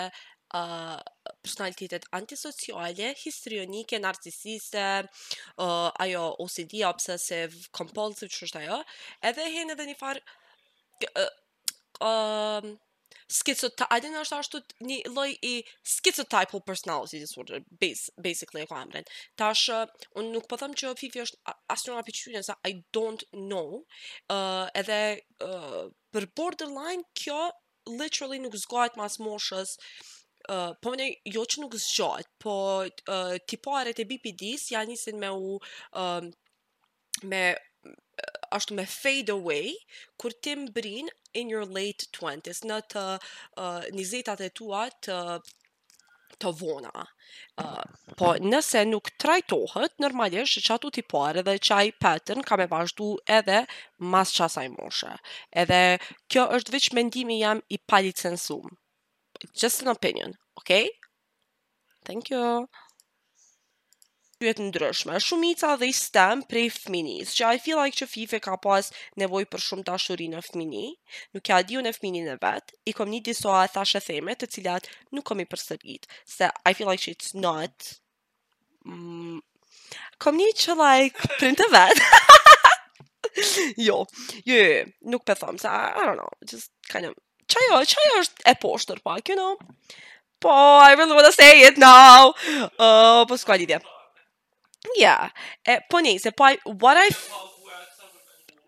uh, 0.57 0.97
personalitetet 1.45 2.07
antisociale, 2.17 3.11
histrionike, 3.21 3.99
narcisiste, 4.01 4.87
uh, 5.05 5.91
ajo 6.07 6.23
OCD, 6.47 6.79
obsesiv, 6.89 7.53
compulsive, 7.77 8.31
që 8.33 8.47
është 8.49 8.63
ajo, 8.63 8.81
edhe 9.29 9.45
hin 9.59 9.75
edhe 9.77 9.85
një 9.91 9.97
farë 10.01 10.25
uh, 12.01 12.73
schizotype, 13.31 13.87
a 13.89 13.99
dhe 14.03 14.09
në 14.11 14.21
është 14.25 14.37
ashtu 14.41 14.59
një 14.85 14.97
loj 15.15 15.31
i 15.47 15.51
schizotypal 15.87 16.61
personality 16.67 17.21
disorder, 17.21 17.61
base, 17.81 18.11
basically 18.21 18.63
e 18.63 18.67
ku 18.69 18.75
amren. 18.75 19.05
un 19.39 19.53
unë 19.53 20.29
nuk 20.33 20.47
po 20.49 20.57
them 20.57 20.73
që 20.73 20.91
Fifi 20.99 21.21
është 21.23 21.37
asë 21.73 21.91
një 21.91 22.33
nga 22.35 22.41
sa 22.49 22.55
I 22.71 22.83
don't 22.91 23.23
know, 23.33 23.83
uh, 24.29 24.67
edhe 24.75 25.21
uh, 25.47 25.87
për 26.11 26.27
borderline, 26.35 27.03
kjo 27.13 27.51
literally 27.87 28.39
nuk 28.39 28.55
zgojt 28.65 28.97
mas 28.97 29.19
moshës, 29.19 29.77
Uh, 30.49 30.73
po 30.81 30.89
më 30.97 31.05
jo 31.35 31.43
që 31.45 31.59
nuk 31.61 31.75
zgjohet, 31.77 32.25
po 32.41 32.53
uh, 32.81 33.35
tipoaret 33.47 33.93
e 34.01 34.05
BPD-s 34.09 34.71
janë 34.73 34.89
nisin 34.89 35.19
me 35.21 35.29
u 35.29 35.51
me 37.29 37.41
ashtu 38.49 38.73
me 38.73 38.87
fade 38.89 39.29
away 39.29 39.69
kur 40.17 40.33
ti 40.41 40.55
brinë 40.73 41.13
in 41.33 41.49
your 41.49 41.65
late 41.65 42.07
20s, 42.17 42.63
në 42.67 42.79
të 42.91 43.03
uh, 43.59 43.89
nizetat 43.95 44.43
e 44.45 44.49
tua 44.55 44.85
të 45.01 45.17
të 46.41 46.49
vona. 46.57 47.03
Uh, 47.61 47.83
po 48.17 48.31
nëse 48.41 48.81
nuk 48.89 49.11
trajtohet, 49.21 49.93
normalisht 50.01 50.63
që 50.65 50.73
atu 50.77 50.89
t'i 50.95 51.03
pare 51.11 51.43
dhe 51.45 51.53
qaj 51.69 51.83
pattern 52.01 52.41
ka 52.47 52.57
me 52.57 52.65
vazhdu 52.71 53.11
edhe 53.37 53.59
mas 54.13 54.33
qasaj 54.39 54.67
moshe. 54.73 55.11
Edhe 55.63 55.81
kjo 56.27 56.47
është 56.57 56.73
vëq 56.77 56.89
mendimi 56.97 57.39
jam 57.43 57.61
i 57.69 57.77
palicensum. 57.93 58.73
Just 59.53 59.85
an 59.85 59.93
opinion, 59.93 60.33
okay? 60.57 60.89
Thank 62.07 62.31
you 62.33 62.65
pyet 64.41 64.59
ndryshme. 64.63 65.19
Shumica 65.25 65.75
dhe 65.79 65.87
i 65.91 65.95
stem 65.95 66.39
prej 66.49 66.69
fëminis, 66.79 67.29
që 67.37 67.51
I 67.55 67.59
feel 67.61 67.77
like 67.81 67.97
që 67.99 68.07
Fife 68.09 68.39
ka 68.43 68.55
pas 68.63 68.87
nevoj 69.21 69.43
për 69.53 69.61
shumë 69.67 69.85
dashuri 69.89 70.27
në 70.31 70.41
fëmini, 70.47 70.87
nuk 71.37 71.51
ja 71.53 71.59
diu 71.69 71.83
në 71.85 71.91
fëmini 71.97 72.23
në 72.25 72.39
vetë, 72.41 72.79
i 72.89 72.95
kom 72.97 73.11
një 73.13 73.19
disoa 73.29 73.59
e 73.67 73.71
thashe 73.75 74.01
theme 74.07 74.33
të 74.41 74.49
cilat 74.57 74.89
nuk 75.13 75.27
kom 75.29 75.43
i 75.43 75.47
përsërgit, 75.53 76.09
se 76.33 76.49
I 76.65 76.73
feel 76.73 76.89
like 76.89 77.03
që 77.05 77.13
it's 77.17 77.35
not... 77.43 77.91
Mm, 78.89 79.37
kom 80.25 80.37
një 80.41 80.49
që 80.63 80.77
like 80.81 81.33
print 81.37 81.61
e 81.61 81.69
vetë. 81.77 82.07
Jo, 83.77 84.01
jo, 84.43 84.55
jo, 84.55 84.55
jo, 84.67 84.79
nuk 85.13 85.21
pe 85.23 85.35
thamë, 85.39 85.61
se 85.61 85.69
I 85.69 86.01
don't 86.03 86.17
know, 86.17 86.31
just 86.51 86.73
kind 86.91 87.07
of... 87.07 87.13
Qajo, 87.51 87.77
qajo 87.93 88.17
është 88.25 88.43
e 88.51 88.55
poshtër 88.59 88.99
pak, 89.07 89.29
you 89.31 89.37
know? 89.37 89.53
Po, 90.41 90.49
I 90.89 90.97
really 90.97 91.15
wanna 91.15 91.31
say 91.31 91.61
it 91.69 91.77
now! 91.79 92.33
Uh, 92.75 93.23
po, 93.29 93.37
s'kua 93.39 93.55
një 93.61 93.77
Yeah. 94.99 95.29
E 95.67 95.79
po 95.89 96.01
një, 96.01 96.15
se 96.19 96.31
po 96.33 96.49
what 96.81 96.97
I... 97.01 97.09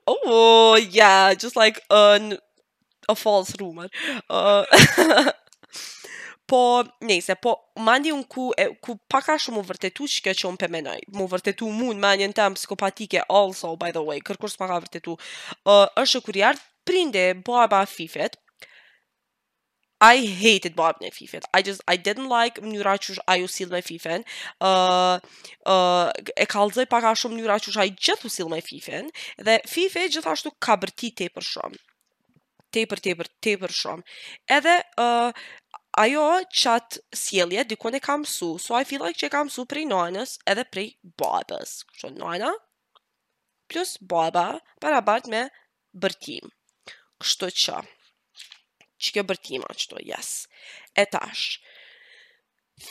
Oh, 0.05 0.75
yeah, 0.75 1.33
just 1.33 1.55
like 1.55 1.79
an, 1.89 2.37
a 3.07 3.15
false 3.15 3.55
rumor. 3.59 3.87
Uh, 4.29 4.65
po 6.49 6.83
një, 7.01 7.23
po 7.41 7.55
mandi 7.79 8.11
unë 8.11 8.27
ku, 8.29 8.49
e, 8.59 8.67
ku 8.83 8.97
paka 9.09 9.37
shumë 9.39 9.61
më 9.61 9.65
vërtetu 9.71 10.09
që 10.11 10.21
ke 10.27 10.35
që 10.41 10.49
unë 10.51 10.61
pëmenoj. 10.65 10.99
Më 11.15 11.29
vërtetu 11.35 11.71
mund, 11.71 12.01
ma 12.03 12.11
një 12.19 12.27
në 12.33 12.37
temë 12.41 12.59
psikopatike 12.59 13.23
also, 13.31 13.73
by 13.79 13.95
the 13.95 14.03
way, 14.03 14.19
kërkurs 14.19 14.59
paka 14.59 14.81
vërtetu. 14.83 15.15
Êshtë 15.17 15.79
uh, 15.79 15.87
është 16.03 16.23
kur 16.27 16.41
jartë, 16.41 16.69
prinde 16.83 17.23
boaba 17.47 17.79
fifet, 17.87 18.35
I 20.03 20.19
hated 20.37 20.73
Bob 20.79 20.97
në 20.99 21.09
FIFA. 21.15 21.39
I 21.57 21.63
just 21.65 21.83
I 21.87 21.93
didn't 22.05 22.27
like 22.31 22.59
mënyra 22.63 22.93
që 23.03 23.13
ai 23.31 23.37
u 23.45 23.47
sill 23.51 23.69
me 23.71 23.79
Fifen. 23.89 24.25
Ëh, 24.59 24.67
uh, 24.67 25.39
uh, 25.73 26.09
e 26.43 26.47
kallzoi 26.51 26.83
pak 26.91 27.05
a 27.07 27.13
shumë 27.21 27.37
mënyra 27.37 27.55
që 27.63 27.71
ai 27.83 27.93
gjithu 27.95 28.31
sill 28.33 28.49
me 28.51 28.59
Fifen 28.65 29.07
dhe 29.47 29.55
FIFA 29.73 30.03
gjithashtu 30.17 30.51
ka 30.67 30.75
bërti 30.81 31.11
tepër 31.21 31.47
shumë. 31.51 31.79
Tepër 32.75 33.03
tepër 33.07 33.31
tepër 33.47 33.75
shumë. 33.79 34.03
Edhe 34.57 34.75
ëh 34.97 35.07
uh, 35.29 35.31
ajo 36.03 36.27
chat 36.63 36.99
sjellje 37.23 37.63
dikon 37.71 37.95
e 37.95 38.03
kam 38.03 38.27
su. 38.33 38.51
So 38.65 38.75
I 38.75 38.83
feel 38.91 39.05
like 39.07 39.21
që 39.23 39.31
e 39.31 39.35
kam 39.37 39.53
su 39.55 39.63
prej 39.71 39.87
nonës 39.93 40.35
edhe 40.55 40.67
prej 40.73 40.89
babës. 41.23 41.77
Kështu 41.87 42.11
nona 42.19 42.51
plus 43.71 43.95
baba 44.13 44.47
barabart 44.83 45.31
me 45.35 45.45
bërtim. 45.95 46.51
Kështu 47.23 47.53
që 47.63 47.81
që 49.05 49.17
kjo 49.17 49.23
bërtima 49.29 49.75
që 49.77 49.89
to, 49.91 49.99
yes. 50.07 50.31
E 50.95 51.05
tash, 51.09 51.57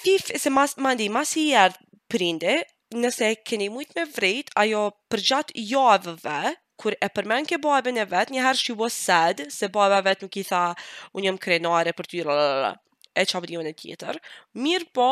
fif 0.02 0.30
e 0.34 0.40
se 0.40 0.52
mas, 0.52 0.76
mandi, 0.80 1.08
mas 1.12 1.34
i 1.40 1.48
jertë 1.52 1.82
prinde, 2.12 2.58
nëse 3.00 3.32
keni 3.48 3.70
mujt 3.72 3.94
me 3.96 4.04
vrejt, 4.16 4.52
ajo 4.62 4.86
përgjat 5.12 5.54
avëve, 5.56 6.40
kur 6.82 6.96
e 7.04 7.08
përmen 7.14 7.46
ke 7.48 7.58
babën 7.62 7.94
në 8.00 8.08
vetë, 8.10 8.34
njëherë 8.34 8.60
shqy 8.60 8.74
bo 8.80 8.88
sad, 8.90 9.44
se 9.54 9.68
boabe 9.72 10.00
vetë 10.08 10.26
nuk 10.26 10.38
i 10.40 10.44
tha, 10.48 10.62
unë 11.16 11.28
jëmë 11.28 11.42
krenare 11.44 11.92
për 11.96 12.08
ty, 12.10 12.22
lalala, 12.26 12.72
e 13.14 13.24
qabë 13.28 13.50
dhjone 13.52 13.72
tjetër, 13.78 14.18
mirë 14.64 14.88
po, 14.96 15.08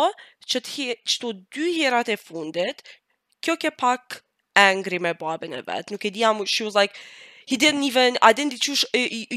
që 0.51 0.65
të 0.67 0.73
hi, 0.75 0.89
që 1.07 1.21
të 1.23 1.33
dy 1.57 1.69
herat 1.79 2.11
e 2.15 2.19
fundit, 2.21 2.81
kjo 3.45 3.57
ke 3.61 3.73
pak 3.77 4.19
angry 4.61 4.99
me 5.01 5.15
boabe 5.21 5.49
në 5.53 5.63
vetë, 5.69 5.95
nuk 5.95 6.05
e 6.09 6.13
dhja 6.17 6.33
mu, 6.37 6.49
she 6.49 6.67
was 6.67 6.75
like, 6.77 6.97
he 7.51 7.57
didn't 7.57 7.83
even, 7.83 8.17
I 8.23 8.33
didn't 8.33 8.55
qush, 8.63 8.85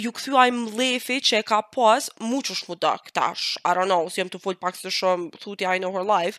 ju 0.05 0.11
këthy 0.17 0.33
a 0.37 0.43
im 0.51 0.59
lefi 0.77 1.15
që 1.29 1.39
ka 1.49 1.63
pas, 1.73 2.09
mu 2.21 2.41
që 2.45 2.57
shmu 2.59 2.75
tash, 2.79 3.55
I 3.65 3.73
don't 3.73 3.89
know, 3.89 4.05
si 4.13 4.21
jem 4.21 4.29
të 4.29 4.41
full 4.43 4.59
pak 4.61 4.77
së 4.77 4.91
shumë, 4.99 5.39
thuti 5.41 5.65
I 5.65 5.79
know 5.81 5.89
her 5.97 6.05
life, 6.05 6.37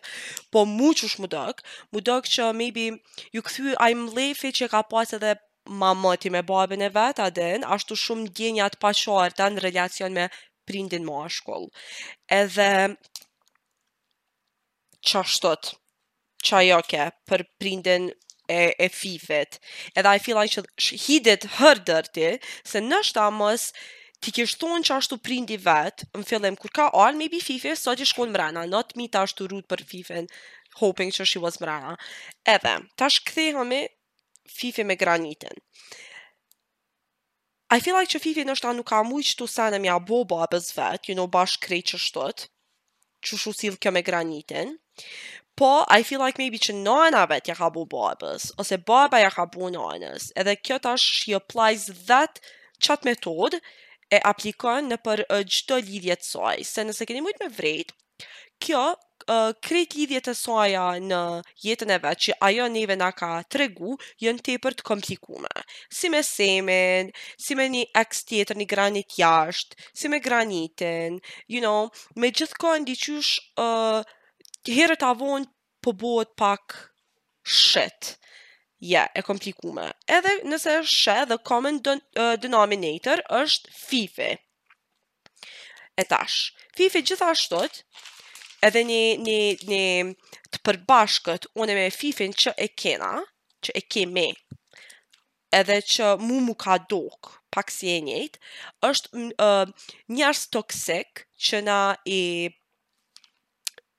po 0.55 0.63
mu 0.69 0.93
që 0.95 1.09
shmu 1.15 1.27
dëk, 1.35 1.59
mu 1.91 1.99
që 2.05 2.47
maybe, 2.55 2.87
ju 3.35 3.41
këthy 3.43 3.75
im 3.91 4.05
lefi 4.15 4.53
që 4.55 4.69
ka 4.71 4.81
pas 4.87 5.11
edhe 5.19 5.33
mamëti 5.67 6.31
me 6.31 6.41
babën 6.47 6.87
e 6.87 6.91
vetë, 6.95 7.25
adin, 7.27 7.67
ashtu 7.75 7.99
shumë 7.99 8.31
gjenjat 8.39 8.79
pa 8.79 8.95
qarta 8.95 9.51
në 9.51 9.65
relacion 9.67 10.13
me 10.15 10.29
prindin 10.63 11.03
më 11.05 11.19
ashkull. 11.27 11.67
Edhe, 12.31 12.71
qashtot, 15.03 15.73
ke, 16.39 17.05
për 17.27 17.49
prindin 17.59 18.13
e, 18.47 18.73
e 18.77 18.87
fifet. 18.89 19.59
Edhe 19.95 20.15
I 20.15 20.19
feel 20.19 20.37
like 20.39 20.61
she, 20.77 20.95
he 20.97 21.19
did 21.19 21.43
her 21.59 21.75
dirty, 21.79 22.39
se 22.65 22.81
nështë 22.81 23.25
mësë 23.33 23.85
ti 24.25 24.33
kishtë 24.35 24.63
thonë 24.63 24.87
që 24.87 24.95
ashtu 24.97 25.19
prindi 25.21 25.57
vetë, 25.61 26.07
më 26.15 26.25
fillim, 26.29 26.57
kur 26.57 26.73
ka 26.73 26.89
alë, 26.93 27.19
maybe 27.19 27.41
fife, 27.43 27.75
sot 27.77 27.99
që 28.01 28.07
shkonë 28.13 28.33
mrena, 28.35 28.63
not 28.69 28.95
me 28.97 29.09
ta 29.11 29.25
ashtu 29.27 29.47
rrutë 29.49 29.69
për 29.71 29.83
fifen, 29.91 30.29
hoping 30.81 31.11
që 31.15 31.27
she 31.27 31.41
was 31.43 31.59
mrena. 31.61 31.95
Edhe, 32.47 32.73
ta 32.97 33.09
shkëthehëme 33.11 33.83
fifi 34.49 34.83
me 34.85 34.95
granitin. 34.97 35.61
I 37.73 37.79
feel 37.81 37.95
like 37.97 38.11
që 38.13 38.19
Fifi 38.21 38.43
nështë 38.45 38.61
ta 38.67 38.71
nuk 38.77 38.85
ka 38.91 38.99
mujtë 39.03 39.31
që 39.31 39.35
të 39.39 39.45
sanë 39.51 39.79
mja 39.81 39.95
bo 40.05 40.19
babës 40.29 40.67
vetë, 40.77 41.09
you 41.09 41.15
know, 41.17 41.25
bashkë 41.27 41.65
krej 41.65 41.79
që 41.91 41.97
shtot, 41.99 42.43
që 43.25 43.39
shusil 43.41 43.79
kjo 43.81 43.89
me 43.91 44.03
granitin, 44.05 44.75
po, 45.55 45.85
I 45.99 46.03
feel 46.03 46.19
like 46.19 46.37
maybe 46.37 46.59
që 46.59 46.73
nana 46.75 47.25
vet 47.31 47.47
ja 47.47 47.55
ka 47.55 47.69
bu 47.71 47.85
babës, 47.91 48.49
ose 48.59 48.77
baba 48.89 49.21
ja 49.23 49.29
ka 49.31 49.45
bu 49.47 49.69
nanës, 49.71 50.29
edhe 50.41 50.55
kjo 50.59 50.77
tash 50.83 51.01
she 51.05 51.33
applies 51.37 51.85
that 52.11 52.41
chat 52.79 53.07
method 53.07 53.57
e 54.13 54.19
aplikon 54.31 54.91
në 54.91 54.97
për 55.05 55.23
uh, 55.29 55.41
gjithë 55.47 55.77
lidhje 55.87 56.17
të 56.21 56.53
se 56.67 56.83
nëse 56.85 57.07
keni 57.07 57.23
mujtë 57.23 57.45
me 57.45 57.49
vrejt, 57.59 57.93
kjo 58.61 58.81
uh, 58.93 59.51
krejt 59.65 59.95
lidhjet 59.95 60.27
të 60.27 60.33
soja 60.41 60.83
në 61.03 61.21
jetën 61.63 61.91
e 61.95 61.99
vetë 62.03 62.23
që 62.27 62.37
ajo 62.49 62.67
neve 62.75 62.99
nga 62.99 63.09
ka 63.23 63.31
të 63.47 63.61
regu, 63.63 63.95
jënë 64.25 64.43
të 64.45 64.57
për 64.65 64.75
të 64.81 64.87
komplikume. 64.91 65.51
Si 65.91 66.11
me 66.13 66.21
semen, 66.23 67.09
si 67.41 67.55
me 67.59 67.67
një 67.71 67.87
eks 68.03 68.23
tjetër, 68.27 68.59
një 68.61 68.67
granit 68.75 69.17
jashtë, 69.19 69.79
si 69.95 70.11
me 70.11 70.19
granitin, 70.27 71.21
you 71.47 71.63
know, 71.63 71.87
me 72.19 72.31
gjithë 72.35 72.59
kohë 72.61 72.83
ndi 72.83 72.95
qysh 73.05 73.33
uh, 73.63 74.03
herët 74.73 75.03
avon 75.03 75.45
po 75.81 75.91
bëhet 75.93 76.33
pak 76.37 76.75
shit. 77.43 78.15
Ja, 78.79 79.05
yeah, 79.05 79.07
e 79.15 79.21
komplikume. 79.25 79.85
Edhe 80.11 80.39
nëse 80.45 80.73
është 80.81 80.97
she, 80.99 81.13
the 81.29 81.37
common 81.47 81.79
uh, 81.89 82.35
denominator 82.41 83.21
është 83.39 83.71
fife. 83.75 84.31
E 85.95 86.03
tash, 86.03 86.49
fife 86.75 87.01
gjithashtot, 87.07 87.83
edhe 88.67 88.81
një, 88.83 88.99
një, 89.23 89.39
një 89.69 89.83
të 90.51 90.59
përbashkët, 90.67 91.47
une 91.55 91.77
me 91.77 91.87
fifin 91.95 92.35
që 92.35 92.51
e 92.59 92.67
kena, 92.75 93.13
që 93.63 93.77
e 93.79 93.85
ke 93.89 94.03
me, 94.11 94.27
edhe 95.55 95.79
që 95.95 96.17
mu 96.19 96.41
mu 96.43 96.57
ka 96.59 96.75
dok, 96.91 97.31
pak 97.55 97.71
si 97.71 97.93
e 97.95 98.01
njët, 98.09 98.35
është 98.91 99.23
uh, 99.39 99.63
njërës 100.11 100.45
toksik 100.53 101.23
që 101.47 101.63
na 101.63 101.79
i 102.03 102.21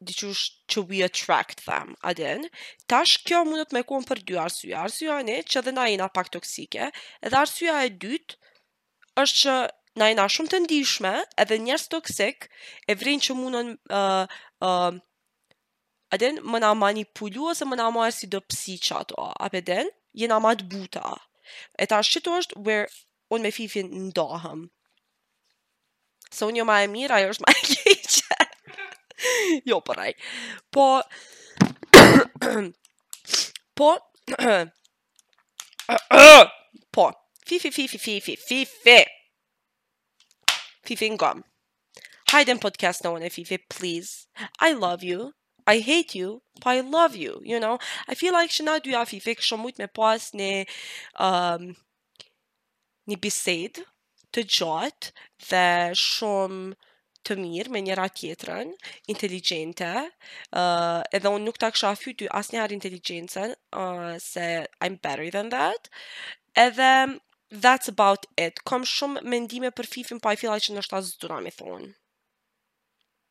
diqush 0.03 0.61
që 0.69 0.83
we 0.89 1.01
attract 1.05 1.65
them, 1.65 1.95
adin, 2.05 2.47
tash 2.91 3.17
kjo 3.25 3.43
mundët 3.49 3.73
me 3.73 3.83
kuon 3.89 4.05
për 4.05 4.21
dy 4.29 4.37
arsuj, 4.39 4.75
arsuj 4.77 5.09
a 5.15 5.21
një 5.25 5.37
që 5.49 5.63
dhe 5.65 5.73
na 5.73 5.87
jena 5.89 6.09
pak 6.13 6.29
toksike, 6.35 6.91
edhe 7.25 7.37
arsuj 7.41 7.71
a 7.73 7.83
e 7.87 7.91
dytë 7.91 8.37
është 9.23 9.39
që 9.45 9.55
na 10.03 10.11
jena 10.13 10.27
shumë 10.37 10.53
të 10.53 10.61
ndishme, 10.67 11.15
edhe 11.41 11.59
njerës 11.65 11.89
toksik 11.95 12.49
e 12.93 12.99
vrin 13.01 13.23
që 13.25 13.39
mundën 13.41 13.75
uh, 13.89 14.29
uh, 14.61 14.95
Aden, 16.15 16.37
më 16.47 16.61
na 16.63 16.69
manipulu 16.79 17.49
ose 17.51 17.67
më 17.67 17.77
na 17.81 17.89
marë 17.91 18.13
si 18.15 18.29
do 18.31 18.39
psi 18.47 18.77
që 18.79 18.95
ato, 19.01 19.25
apeden, 19.43 19.89
den, 19.89 19.89
jena 20.23 20.37
ma 20.41 20.53
buta. 20.55 21.17
E 21.75 21.85
tash 21.91 22.07
është 22.07 22.15
që 22.15 22.23
të 22.29 22.35
është 22.41 22.61
where 22.69 22.87
unë 23.35 23.45
me 23.47 23.51
fifin 23.57 23.91
ndohëm. 24.13 24.61
Se 26.31 26.31
so, 26.39 26.47
unë 26.53 26.63
jo 26.63 26.69
ma 26.71 26.79
e 26.85 26.87
mirë, 26.95 27.11
ajo 27.19 27.33
është 27.35 27.47
ma 27.49 27.57
e 27.59 27.65
gjejë. 27.73 27.96
Io 29.67 29.81
potrei. 29.81 30.15
Poi... 30.71 31.03
Poi... 33.75 33.97
Poi... 36.93 37.13
Fifi 37.45 37.71
fifi 37.71 37.99
fifi 37.99 38.37
fifi. 38.37 39.03
Fifi 40.83 41.07
and 41.07 41.19
gum. 41.19 41.45
Hi, 42.31 42.43
and 42.49 42.61
podcast 42.61 43.05
no 43.05 43.13
one 43.13 43.29
fifi, 43.29 43.59
please. 43.69 44.27
I 44.61 44.73
love 44.73 45.03
you. 45.05 45.33
I 45.67 45.79
hate 45.79 46.15
you, 46.15 46.43
but 46.63 46.67
I 46.71 46.81
love 46.81 47.17
you, 47.17 47.41
you 47.45 47.59
know? 47.59 47.79
I 48.09 48.15
feel 48.15 48.33
like 48.39 48.51
që 48.55 48.65
na 48.67 48.79
dy 48.79 48.95
afi 48.95 49.19
fik 49.23 49.41
shumë 49.43 49.63
mujtë 49.65 49.81
me 49.83 49.87
pas 49.99 50.29
një, 50.31 50.67
um, 51.19 51.73
një 53.11 53.19
bisedë 53.25 53.83
të 54.35 54.45
gjatë 54.57 55.11
dhe 55.49 55.65
shumë 55.99 56.77
të 57.27 57.37
mirë 57.43 57.73
me 57.75 57.81
njëra 57.83 58.05
tjetërën, 58.15 58.71
inteligente, 59.13 59.89
uh, 60.55 61.01
edhe 61.17 61.33
unë 61.35 61.47
nuk 61.49 61.59
ta 61.63 61.73
kësha 61.75 61.91
fytu 61.99 62.29
asë 62.41 62.55
njëherë 62.55 62.77
inteligencen, 62.79 63.55
uh, 63.77 64.15
se 64.23 64.47
I'm 64.83 64.99
better 65.07 65.31
than 65.37 65.51
that, 65.55 65.91
edhe 66.67 66.91
that's 67.65 67.91
about 67.95 68.27
it. 68.47 68.63
Kom 68.69 68.87
shumë 68.93 69.25
mendime 69.33 69.71
për 69.75 69.91
fifin, 69.95 70.23
pa 70.25 70.35
i 70.35 70.41
fila 70.41 70.59
që 70.63 70.77
ndoshta 70.77 71.01
ta 71.01 71.07
zëtura 71.09 71.41
me 71.47 71.53
thonë. 71.59 71.91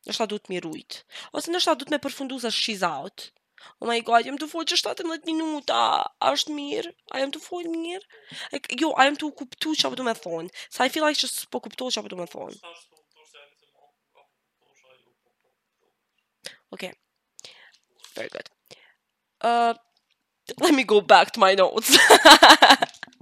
Nështë 0.06 0.26
ta 0.32 0.52
mirujt. 0.52 1.00
Ose 1.34 1.50
ndoshta 1.52 1.74
duhet 1.80 1.90
me 1.96 2.00
përfundu 2.06 2.38
se 2.44 2.52
she's 2.54 2.84
out. 2.88 3.30
Oh 3.80 3.88
my 3.88 3.96
god, 4.06 4.26
jam 4.28 4.36
të 4.38 4.46
folë 4.52 4.68
që 4.72 4.76
17 4.82 5.24
minuta, 5.26 5.78
a 6.26 6.34
është 6.36 6.52
mirë, 6.54 6.92
a 7.14 7.22
jam 7.22 7.32
të 7.34 7.40
folë 7.42 7.72
mirë? 7.72 8.12
jo, 8.82 8.92
a 8.94 9.08
jam 9.08 9.16
të 9.18 9.30
kuptu 9.40 9.72
që 9.80 9.88
apë 9.88 9.98
du 9.98 10.04
me 10.06 10.14
thonë, 10.24 10.52
sa 10.76 10.86
i 10.86 10.92
fila 10.94 11.08
që 11.22 11.30
s'po 11.32 11.62
kuptu 11.66 11.88
që 11.96 12.02
apë 12.04 12.12
du 12.14 12.20
me 12.20 12.28
thonë. 12.34 12.60
Okay. 16.76 16.92
Very 18.14 18.28
good. 18.28 18.48
Uh, 19.40 19.72
let 20.60 20.74
me 20.74 20.84
go 20.84 21.00
back 21.00 21.30
to 21.30 21.40
my 21.40 21.54
notes. 21.54 21.88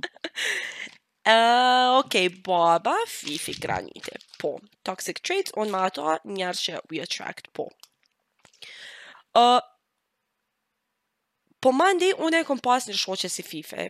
uh, 1.27 2.03
okay, 2.05 2.27
Baba, 2.27 2.97
Fifi, 3.07 3.55
Granite, 3.55 4.17
Po. 4.41 4.59
Toxic 4.85 5.23
traits 5.23 5.53
on 5.57 5.71
matter, 5.71 6.19
Nyarsha, 6.27 6.81
we 6.91 6.99
attract 6.99 7.55
Po. 7.55 7.71
Uh, 9.35 9.61
po 11.63 11.71
mandi, 11.71 12.11
une 12.23 12.43
kom 12.47 12.59
pas 12.63 12.87
një 12.89 12.95
shoqe 12.99 13.31
si 13.31 13.43
Fife. 13.43 13.87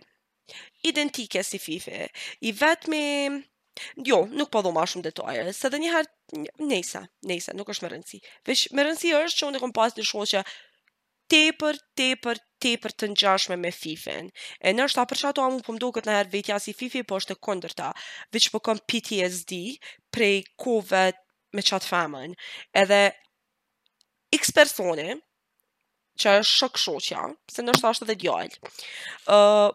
Identike 0.88 1.40
si 1.44 1.56
Fife. 1.58 2.10
I 2.44 2.52
vetë 2.52 2.88
me... 2.92 3.02
Jo, 4.06 4.26
nuk 4.30 4.50
po 4.54 4.60
do 4.62 4.70
ma 4.74 4.84
shumë 4.88 5.06
detaje, 5.08 5.42
se 5.60 5.70
dhe 5.72 5.80
njëherë, 5.82 6.42
nejsa, 6.66 7.00
nejsa, 7.30 7.54
nuk 7.58 7.70
është 7.72 7.84
më 7.86 7.90
rëndësi. 7.94 8.20
Vesh, 8.46 8.68
më 8.78 8.84
rëndësi 8.86 9.10
është 9.20 9.40
që 9.40 9.48
unë 9.48 9.60
e 9.60 9.62
kom 9.64 9.72
pas 9.78 9.96
një 9.96 10.04
shosja 10.10 10.42
tepër, 11.32 11.80
tepër, 11.98 12.40
tepër 12.62 12.94
të 13.02 13.08
njashme 13.14 13.58
me 13.64 13.72
fifin. 13.74 14.30
E 14.62 14.70
nështë 14.76 14.86
është 14.92 15.00
ta 15.00 15.06
përqa 15.14 15.32
to 15.38 15.44
amun 15.46 15.64
pëmdo 15.66 15.90
këtë 15.96 16.10
nëherë 16.12 16.32
vetja 16.36 16.60
si 16.62 16.76
fifi, 16.82 17.02
po 17.02 17.18
është 17.18 17.34
të 17.34 17.42
këndër 17.48 17.74
ta. 17.82 17.90
Vesh, 18.36 18.48
po 18.54 18.62
kom 18.68 18.78
PTSD 18.90 19.60
prej 20.14 20.44
kove 20.64 21.04
me 21.56 21.66
qatë 21.70 21.90
famën. 21.90 22.38
Edhe, 22.84 23.02
x 24.38 24.54
personi, 24.60 25.10
që 26.22 26.38
është 26.44 26.60
shok 26.62 26.78
shoqja, 26.86 27.26
se 27.50 27.62
në 27.66 27.74
është 27.80 28.06
edhe 28.06 28.20
djallë, 28.22 28.76
uh, 29.34 29.72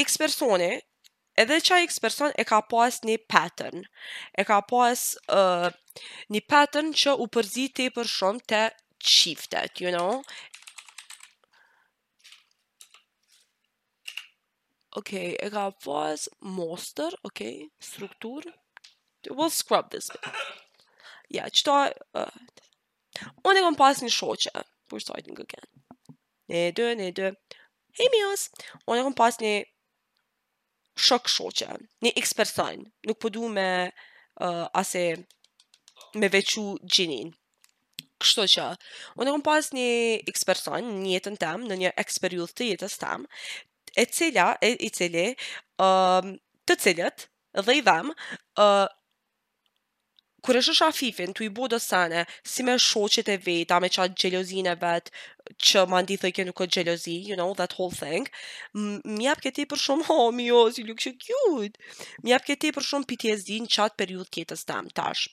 X 0.00 0.14
personi 0.16 0.66
edhe 1.40 1.56
qa 1.66 1.76
x 1.80 1.96
person 2.04 2.34
e 2.42 2.44
ka 2.48 2.58
pas 2.72 2.98
një 3.08 3.14
pattern, 3.32 3.84
e 4.40 4.44
ka 4.48 4.58
pas 4.72 5.02
uh, 5.40 5.68
një 6.34 6.42
pattern 6.52 6.92
që 7.02 7.14
u 7.24 7.28
përzi 7.34 7.66
të 7.78 7.86
për 7.96 8.10
shumë 8.14 8.44
të 8.52 8.60
qiftet, 9.10 9.80
you 9.84 9.92
know? 9.94 10.20
Okay, 15.00 15.32
e 15.38 15.48
ka 15.54 15.64
pas 15.86 16.26
monster, 16.58 17.16
okay, 17.30 17.60
struktur, 17.88 18.50
we'll 19.38 19.54
scrub 19.54 19.90
this 19.94 20.10
bit. 20.12 20.28
Ja, 21.30 21.44
yeah, 21.44 21.48
qëta, 21.48 21.80
uh, 22.20 23.34
unë 23.46 23.62
e 23.62 23.68
kom 23.68 23.78
pas 23.80 24.02
një 24.04 24.12
shoqe, 24.16 24.64
we're 24.92 25.00
starting 25.04 25.38
again, 25.44 25.70
ne 26.52 26.68
dë, 26.76 26.92
ne 27.00 27.10
dë, 27.16 27.32
Hey 27.98 28.06
Mios, 28.12 28.44
unë 28.86 29.00
e 29.00 29.04
kom 29.08 29.14
pas 29.18 29.34
një 29.42 29.52
shok 31.00 31.28
shoqe, 31.34 31.68
një 32.04 32.12
x 32.20 32.32
person, 32.36 32.84
nuk 33.08 33.18
po 33.22 33.30
du 33.32 33.48
me 33.48 33.66
uh, 34.44 34.66
ase 34.80 35.02
me 36.16 36.30
vequ 36.32 36.58
gjinin. 36.86 37.32
Kështu 38.20 38.46
që, 38.54 38.64
unë 39.16 39.30
e 39.30 39.34
kom 39.36 39.44
pas 39.46 39.70
një 39.72 39.88
x 40.30 40.44
person, 40.48 40.90
një 41.04 41.14
jetën 41.16 41.38
tem, 41.40 41.64
në 41.70 41.80
një 41.84 41.92
x 42.04 42.20
periull 42.24 42.50
të 42.52 42.72
jetës 42.74 42.98
tem, 43.00 43.24
e 43.96 44.04
cila, 44.12 44.50
e, 44.60 44.74
i 44.86 44.90
cili, 44.94 45.28
um, 45.80 46.34
të 46.68 46.76
cilët, 46.84 47.28
dhe 47.64 47.78
i 47.80 47.84
dhem, 47.86 48.12
uh, 48.60 48.86
kur 50.44 50.56
e 50.56 50.60
shosh 50.66 50.82
afifin 50.86 51.32
tu 51.34 51.44
i 51.44 51.48
bodo 51.50 51.78
sane 51.78 52.22
si 52.52 52.62
me 52.66 52.74
shoqet 52.88 53.28
e 53.34 53.36
veta 53.46 53.76
me 53.84 53.88
qatë 53.96 54.20
xhelozin 54.22 54.68
e 54.72 54.76
vet 54.82 55.06
që 55.68 55.82
ma 55.92 55.98
ndi 56.04 56.16
thëjke 56.22 56.44
nuk 56.46 56.62
o 56.62 56.66
gjelozi, 56.74 57.14
you 57.28 57.36
know, 57.36 57.50
that 57.60 57.72
whole 57.78 57.92
thing, 58.02 58.28
mi 59.18 59.26
apë 59.32 59.48
këti 59.48 59.64
për 59.72 59.80
shumë, 59.84 60.04
oh, 60.14 60.28
mi 60.36 60.46
o, 60.54 60.60
si 60.70 60.84
lukë 60.86 61.04
që 61.06 61.12
kjut, 61.24 61.78
mi 62.24 62.34
apë 62.36 62.52
këti 62.52 62.70
për 62.76 62.86
shumë 62.88 63.08
piti 63.10 63.32
e 63.32 63.38
zdi 63.40 63.58
në 63.64 63.70
qatë 63.74 63.98
periud 63.98 64.30
tjetës 64.36 64.62
dam, 64.68 64.88
tash. 65.00 65.24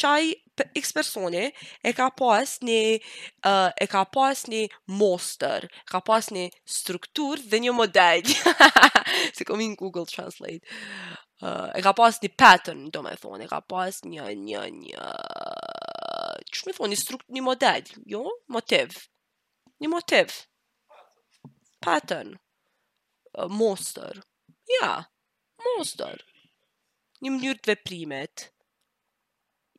Qaj, 0.00 0.24
x 0.80 0.90
personi, 0.96 1.44
e 1.86 1.92
ka 1.94 2.08
pas 2.18 2.56
një, 2.68 2.80
uh, 3.46 3.70
e 3.70 3.86
ka 3.92 4.02
pas 4.16 4.40
një 4.50 4.64
ka 5.92 6.00
pas 6.10 6.30
një 6.34 6.50
struktur 6.78 7.38
dhe 7.38 7.58
një 7.62 7.76
model, 7.78 8.26
se 9.36 9.46
komi 9.46 9.68
në 9.70 9.78
Google 9.78 10.08
Translate, 10.10 10.66
e 11.42 11.80
ka 11.84 11.92
pas 11.92 12.16
një 12.22 12.30
pattern, 12.38 12.86
do 12.90 13.02
me 13.04 13.12
thonë, 13.20 13.44
e 13.44 13.48
ka 13.50 13.60
pas 13.68 14.00
një, 14.08 14.30
një, 14.46 14.62
një, 14.78 15.08
që 16.56 16.66
me 16.66 16.74
thonë, 16.78 16.92
një 16.94 17.00
strukt, 17.00 17.26
një 17.32 17.44
model, 17.44 17.90
jo, 18.08 18.22
motiv, 18.54 18.96
një 19.84 19.90
motiv, 19.92 20.32
pattern, 21.84 22.36
monster, 23.52 24.22
ja, 24.78 24.94
monster, 25.62 26.24
një 27.20 27.34
mënyrë 27.36 27.60
të 27.64 27.74
veprimet, 27.74 28.48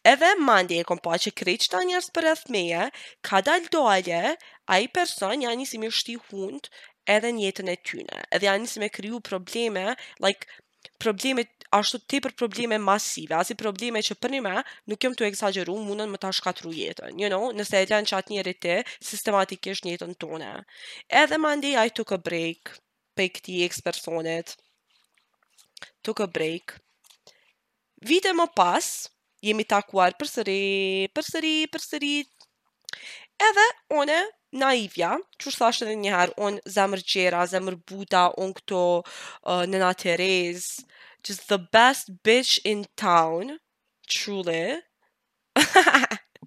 edhe 0.06 0.30
mandi 0.38 0.78
e 0.80 0.84
kom 0.86 1.00
që 1.02 1.32
krejt 1.40 1.66
qëta 1.66 1.80
njerës 1.88 2.10
për 2.14 2.26
rrëth 2.26 2.98
ka 3.28 3.40
dal 3.42 3.66
dole, 3.74 4.36
a 4.70 4.78
i 4.78 4.88
person 4.88 5.42
janë 5.42 5.60
njësi 5.62 5.78
me 5.82 5.90
shti 5.90 6.18
hund 6.30 6.68
edhe 7.10 7.30
në 7.32 7.42
jetën 7.48 7.68
e 7.72 7.76
tyne, 7.82 8.18
edhe 8.30 8.46
janë 8.46 8.62
njësi 8.64 8.80
me 8.82 8.88
kryu 8.88 9.18
probleme, 9.20 9.96
like, 10.22 10.46
probleme, 11.02 11.48
ashtu 11.74 11.98
të 11.98 12.20
për 12.28 12.32
probleme 12.38 12.78
masive, 12.78 13.34
asi 13.40 13.54
probleme 13.58 14.02
që 14.02 14.14
për 14.22 14.30
një 14.36 14.42
me, 14.46 14.52
nuk 14.90 15.02
jëmë 15.06 15.18
të 15.18 15.26
exageru, 15.32 15.74
mundën 15.88 16.10
më 16.14 16.20
ta 16.22 16.30
shkatru 16.34 16.70
jetën, 16.76 17.18
you 17.18 17.30
know, 17.32 17.48
nëse 17.58 17.74
e 17.80 17.88
janë 17.90 18.06
qatë 18.12 18.34
njerë 18.36 18.54
të, 18.62 18.76
sistematikisht 19.10 19.84
një 19.88 19.96
jetën 19.96 20.14
tone. 20.22 20.52
Edhe 21.24 21.38
mandi, 21.38 21.74
I 21.84 21.90
took 21.90 22.14
a 22.14 22.18
break, 22.30 22.70
pe 23.18 23.26
këti 23.34 23.64
eks 23.66 23.82
personet 23.86 24.54
took 26.06 26.20
a 26.20 26.26
break, 26.26 26.78
vite 28.00 28.32
më 28.32 28.46
pas, 28.56 28.84
jemi 29.44 29.64
takuar 29.64 30.16
për 30.18 30.28
sëri, 30.28 30.60
për 31.14 31.26
sëri, 31.26 31.54
për 31.72 31.84
sëri, 31.84 32.12
edhe 33.40 33.66
one, 33.96 34.18
naivja, 34.58 35.14
që 35.38 35.50
është 35.50 35.68
edhe 35.70 35.88
dhe 35.92 35.96
njëherë, 36.04 36.34
unë 36.46 36.64
zemër 36.76 37.04
gjera, 37.06 37.44
zemër 37.52 37.76
buta, 37.88 38.26
unë 38.42 38.56
këto 38.60 38.80
uh, 39.04 39.62
në 39.70 39.82
nga 39.82 39.92
just 41.28 41.48
the 41.50 41.58
best 41.72 42.08
bitch 42.24 42.60
in 42.64 42.86
town, 42.96 43.58
truly, 44.08 44.80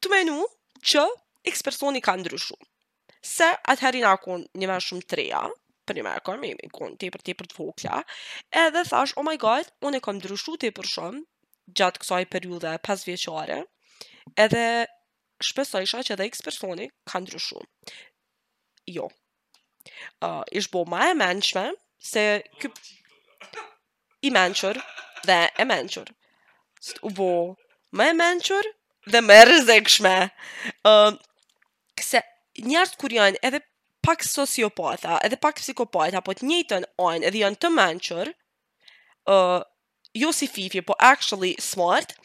të 0.00 0.06
menu 0.12 0.42
që 0.84 1.06
eks 1.48 1.62
personi 1.64 2.02
ka 2.04 2.16
ndryshu. 2.20 2.52
Se 3.24 3.48
atëherin 3.72 4.04
akon 4.08 4.44
një 4.54 4.68
me 4.68 4.76
shumë 4.80 5.08
treja, 5.08 5.40
për 5.90 5.98
një 5.98 6.04
merë, 6.06 6.22
me 6.30 6.52
mimi, 6.52 6.68
kërën 6.74 6.96
të 7.00 7.08
i 7.08 7.10
për 7.14 7.24
të 7.26 7.32
i 7.32 7.36
për 7.40 7.48
të 7.50 7.58
fokla, 7.58 8.00
edhe 8.62 8.82
thash, 8.86 9.16
oh 9.18 9.26
my 9.26 9.34
god, 9.42 9.66
unë 9.86 9.98
e 10.00 10.04
kam 10.06 10.22
drushu 10.22 10.54
të 10.62 10.70
i 10.70 10.74
për 10.76 10.88
shumë, 10.94 11.22
gjatë 11.78 12.02
kësaj 12.04 12.22
periude, 12.30 12.76
pas 12.86 13.02
vjeqare, 13.06 13.58
edhe 14.46 14.62
shpesoj 15.46 15.82
isha 15.86 16.02
që 16.06 16.14
edhe 16.14 16.28
x 16.30 16.42
personi 16.46 16.86
ka 17.10 17.20
ndryshu. 17.24 17.62
Jo. 18.94 19.06
Uh, 20.22 20.44
ish 20.60 20.68
bo 20.72 20.82
ma 20.88 21.08
e 21.10 21.14
menqme, 21.18 21.62
se 22.04 22.24
kë... 22.60 22.70
i 24.28 24.30
menqër 24.34 24.78
dhe 25.26 25.38
e 25.58 25.66
menqër. 25.70 26.12
U 27.08 27.10
bo 27.16 27.30
ma 27.96 28.10
e 28.12 28.16
menqër 28.18 28.68
dhe 29.14 29.22
me 29.24 29.38
rëzekshme. 29.48 30.14
Uh, 30.90 31.16
se 32.04 32.20
njërës 32.66 32.96
kur 33.00 33.14
janë 33.16 33.40
edhe 33.48 33.62
pak 34.02 34.22
sociopata 34.24 35.18
edhe 35.26 35.36
pak 35.40 35.60
psikopata, 35.64 36.22
po 36.24 36.32
të 36.32 36.46
njëjtën 36.50 36.86
ojnë 37.08 37.26
edhe 37.30 37.42
janë 37.44 37.60
të 37.64 37.70
menqër, 37.76 38.32
uh, 39.34 39.60
jo 40.22 40.32
si 40.36 40.48
fifje, 40.48 40.82
po 40.86 40.96
actually 41.12 41.52
smart, 41.68 42.16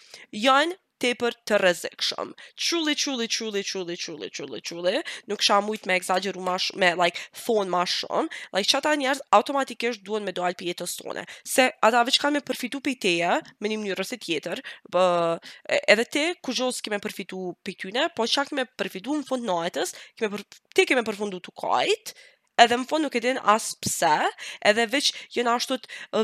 janë 0.48 0.78
tepër 1.06 1.36
të 1.46 1.58
rrezikshëm. 1.62 2.30
Çulli 2.66 2.94
çulli 3.02 3.28
çulli 3.36 3.62
çulli 3.72 3.96
çulli 4.04 4.30
çulli 4.38 4.60
çulli, 4.70 4.96
nuk 5.30 5.40
kisha 5.44 5.56
shumë 5.60 5.76
të 5.84 5.90
më 5.92 5.98
eksagjeru 6.02 6.44
më 6.48 6.56
me 6.82 6.90
like 7.00 7.22
thon 7.46 7.70
më 7.74 7.84
shumë, 7.96 8.42
like 8.56 8.70
çata 8.74 8.94
njerëz 9.02 9.22
automatikisht 9.38 10.02
duan 10.08 10.26
me 10.28 10.34
dal 10.40 10.58
për 10.60 10.72
jetën 10.72 11.24
Se 11.54 11.66
ata 11.90 12.02
veç 12.08 12.18
kanë 12.24 12.40
me 12.40 12.42
përfitu 12.50 12.82
për 12.88 12.96
teja, 13.04 13.36
me 13.62 13.70
një 13.72 13.78
mënyrë 13.84 14.00
rëse 14.02 14.18
tjetër, 14.26 14.64
edhe 15.94 16.06
te, 16.16 16.26
ku 16.44 16.54
gjohës 16.58 16.82
kime 16.82 17.00
përfitu 17.06 17.40
për 17.66 17.76
tyne, 17.82 18.08
po 18.18 18.26
qa 18.26 18.44
kime 18.50 18.66
përfitu 18.80 19.14
në 19.20 19.28
fund 19.30 19.44
në 19.50 19.60
atës, 19.70 19.94
për, 20.20 20.42
te 20.76 20.86
kime 20.90 21.04
përfundu 21.08 21.40
të 21.46 21.54
kajtë, 21.62 22.14
edhe 22.62 22.76
më 22.80 22.86
fond 22.90 23.06
nuk 23.06 23.16
e 23.18 23.22
din 23.24 23.40
as 23.56 23.70
pse, 23.84 24.14
edhe 24.70 24.86
veç 24.94 25.12
jona 25.36 25.56
ashtu 25.60 25.78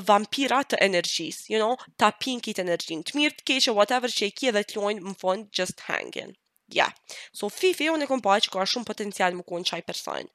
vampira 0.10 0.62
të 0.66 0.80
energjisë, 0.88 1.48
you 1.52 1.60
know, 1.62 1.74
ta 2.00 2.12
pinkit 2.24 2.62
energjin, 2.64 3.04
të 3.04 3.18
mirë 3.20 3.40
të 3.40 3.48
keqë, 3.52 3.76
whatever 3.80 4.12
që 4.14 4.30
e 4.30 4.36
ki 4.40 4.54
dhe 4.56 4.64
të 4.70 4.80
lojnë 4.80 5.06
më 5.08 5.16
fond 5.24 5.50
just 5.62 5.84
hanging. 5.90 6.36
Ja, 6.72 6.86
yeah. 6.88 7.18
so 7.36 7.50
Fifi 7.52 7.90
unë 7.92 8.06
e 8.06 8.08
kom 8.10 8.22
pa 8.24 8.38
që 8.40 8.52
ka 8.54 8.64
shumë 8.72 8.88
potencial 8.88 9.36
më 9.36 9.44
kënë 9.50 9.68
qaj 9.74 9.82
person. 9.90 10.30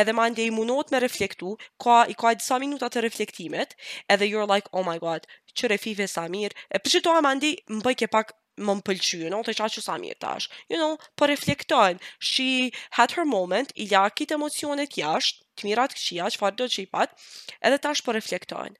Edhe 0.00 0.14
ma 0.14 0.24
ndje 0.30 0.48
i 0.48 0.50
munot 0.54 0.90
me 0.90 0.98
reflektu, 1.02 1.52
ka, 1.82 2.00
i 2.10 2.16
ka 2.18 2.32
disa 2.38 2.58
minuta 2.62 2.88
të 2.90 3.04
reflektimet, 3.06 3.76
edhe 4.10 4.26
you're 4.26 4.46
like, 4.50 4.66
oh 4.72 4.82
my 4.86 4.98
god, 4.98 5.26
qëre 5.54 5.78
Fifi 5.82 6.10
sa 6.10 6.26
mirë, 6.34 6.54
e 6.74 6.82
përshetua 6.82 7.22
ma 7.22 7.34
ndje 7.38 7.54
më 7.76 7.84
bëjke 7.86 8.10
pak 8.14 8.34
më 8.60 8.74
më 8.78 8.84
pëlqy, 8.86 9.18
you 9.24 9.30
know, 9.32 9.42
të 9.46 9.54
qaqë 9.58 9.82
sa 9.84 9.96
mirë 10.02 10.18
tash, 10.22 10.48
you 10.70 10.78
know, 10.80 10.92
për 11.18 11.26
po 11.26 11.30
reflektojn, 11.30 12.00
she 12.18 12.70
had 12.98 13.14
her 13.18 13.24
moment, 13.28 13.72
i 13.76 13.86
lakit 13.90 14.34
emocionet 14.34 14.96
jashtë, 15.00 15.44
të 15.58 15.68
mirat 15.68 15.96
këqia, 15.98 16.28
që 16.34 16.42
farë 16.42 16.58
do 16.60 16.68
që 16.70 16.82
i 16.84 16.88
pat, 16.94 17.14
edhe 17.62 17.80
tash 17.84 18.02
për 18.02 18.12
po 18.12 18.16
reflektojn, 18.18 18.78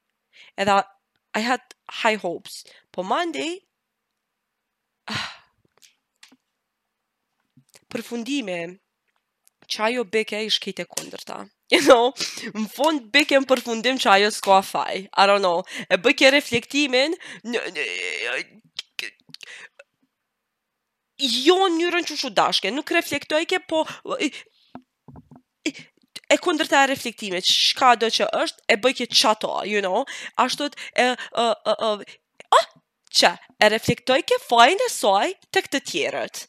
edhe 0.64 0.78
I 1.38 1.42
had 1.44 1.62
high 2.02 2.16
hopes, 2.18 2.62
po 2.94 3.04
Monday, 3.06 3.58
ah, 5.12 5.28
përfundime, 7.92 8.76
që 9.68 9.82
ajo 9.90 10.02
beke 10.08 10.38
ishtë 10.48 10.72
shkete 10.72 11.14
e 11.14 11.24
ta. 11.28 11.44
You 11.68 11.82
know, 11.84 12.14
në 12.56 12.62
fond 12.72 13.10
beke 13.12 13.36
më 13.44 13.44
përfundim 13.50 13.98
që 14.00 14.08
ajo 14.14 14.30
a 14.56 14.60
faj. 14.64 15.02
I 15.20 15.26
don't 15.28 15.44
know. 15.44 15.58
E 15.92 15.98
bëke 16.00 16.30
reflektimin, 16.32 17.12
jo 21.18 21.56
në 21.66 21.70
njërën 21.78 22.06
që 22.08 22.16
shu 22.20 22.30
dashke, 22.34 22.70
nuk 22.70 22.90
reflektojke, 22.94 23.58
po 23.68 23.82
e 26.28 26.36
kundërta 26.44 26.82
e 26.84 26.90
reflektimit, 26.92 27.46
shka 27.48 27.94
do 28.00 28.10
që 28.12 28.28
është, 28.42 28.62
e 28.68 28.76
bëjke 28.80 29.06
qato, 29.12 29.52
you 29.66 29.80
know, 29.82 30.02
ashtu 30.44 30.68
të, 30.74 30.82
e, 31.00 31.06
e, 31.40 31.46
e, 31.72 32.18
e, 32.44 32.64
që, 33.18 33.30
e 33.64 33.70
reflektojke 33.72 34.40
fajnë 34.48 34.86
e 34.88 34.92
soj 34.92 35.30
të 35.54 35.64
këtë 35.64 35.80
tjerët. 35.88 36.42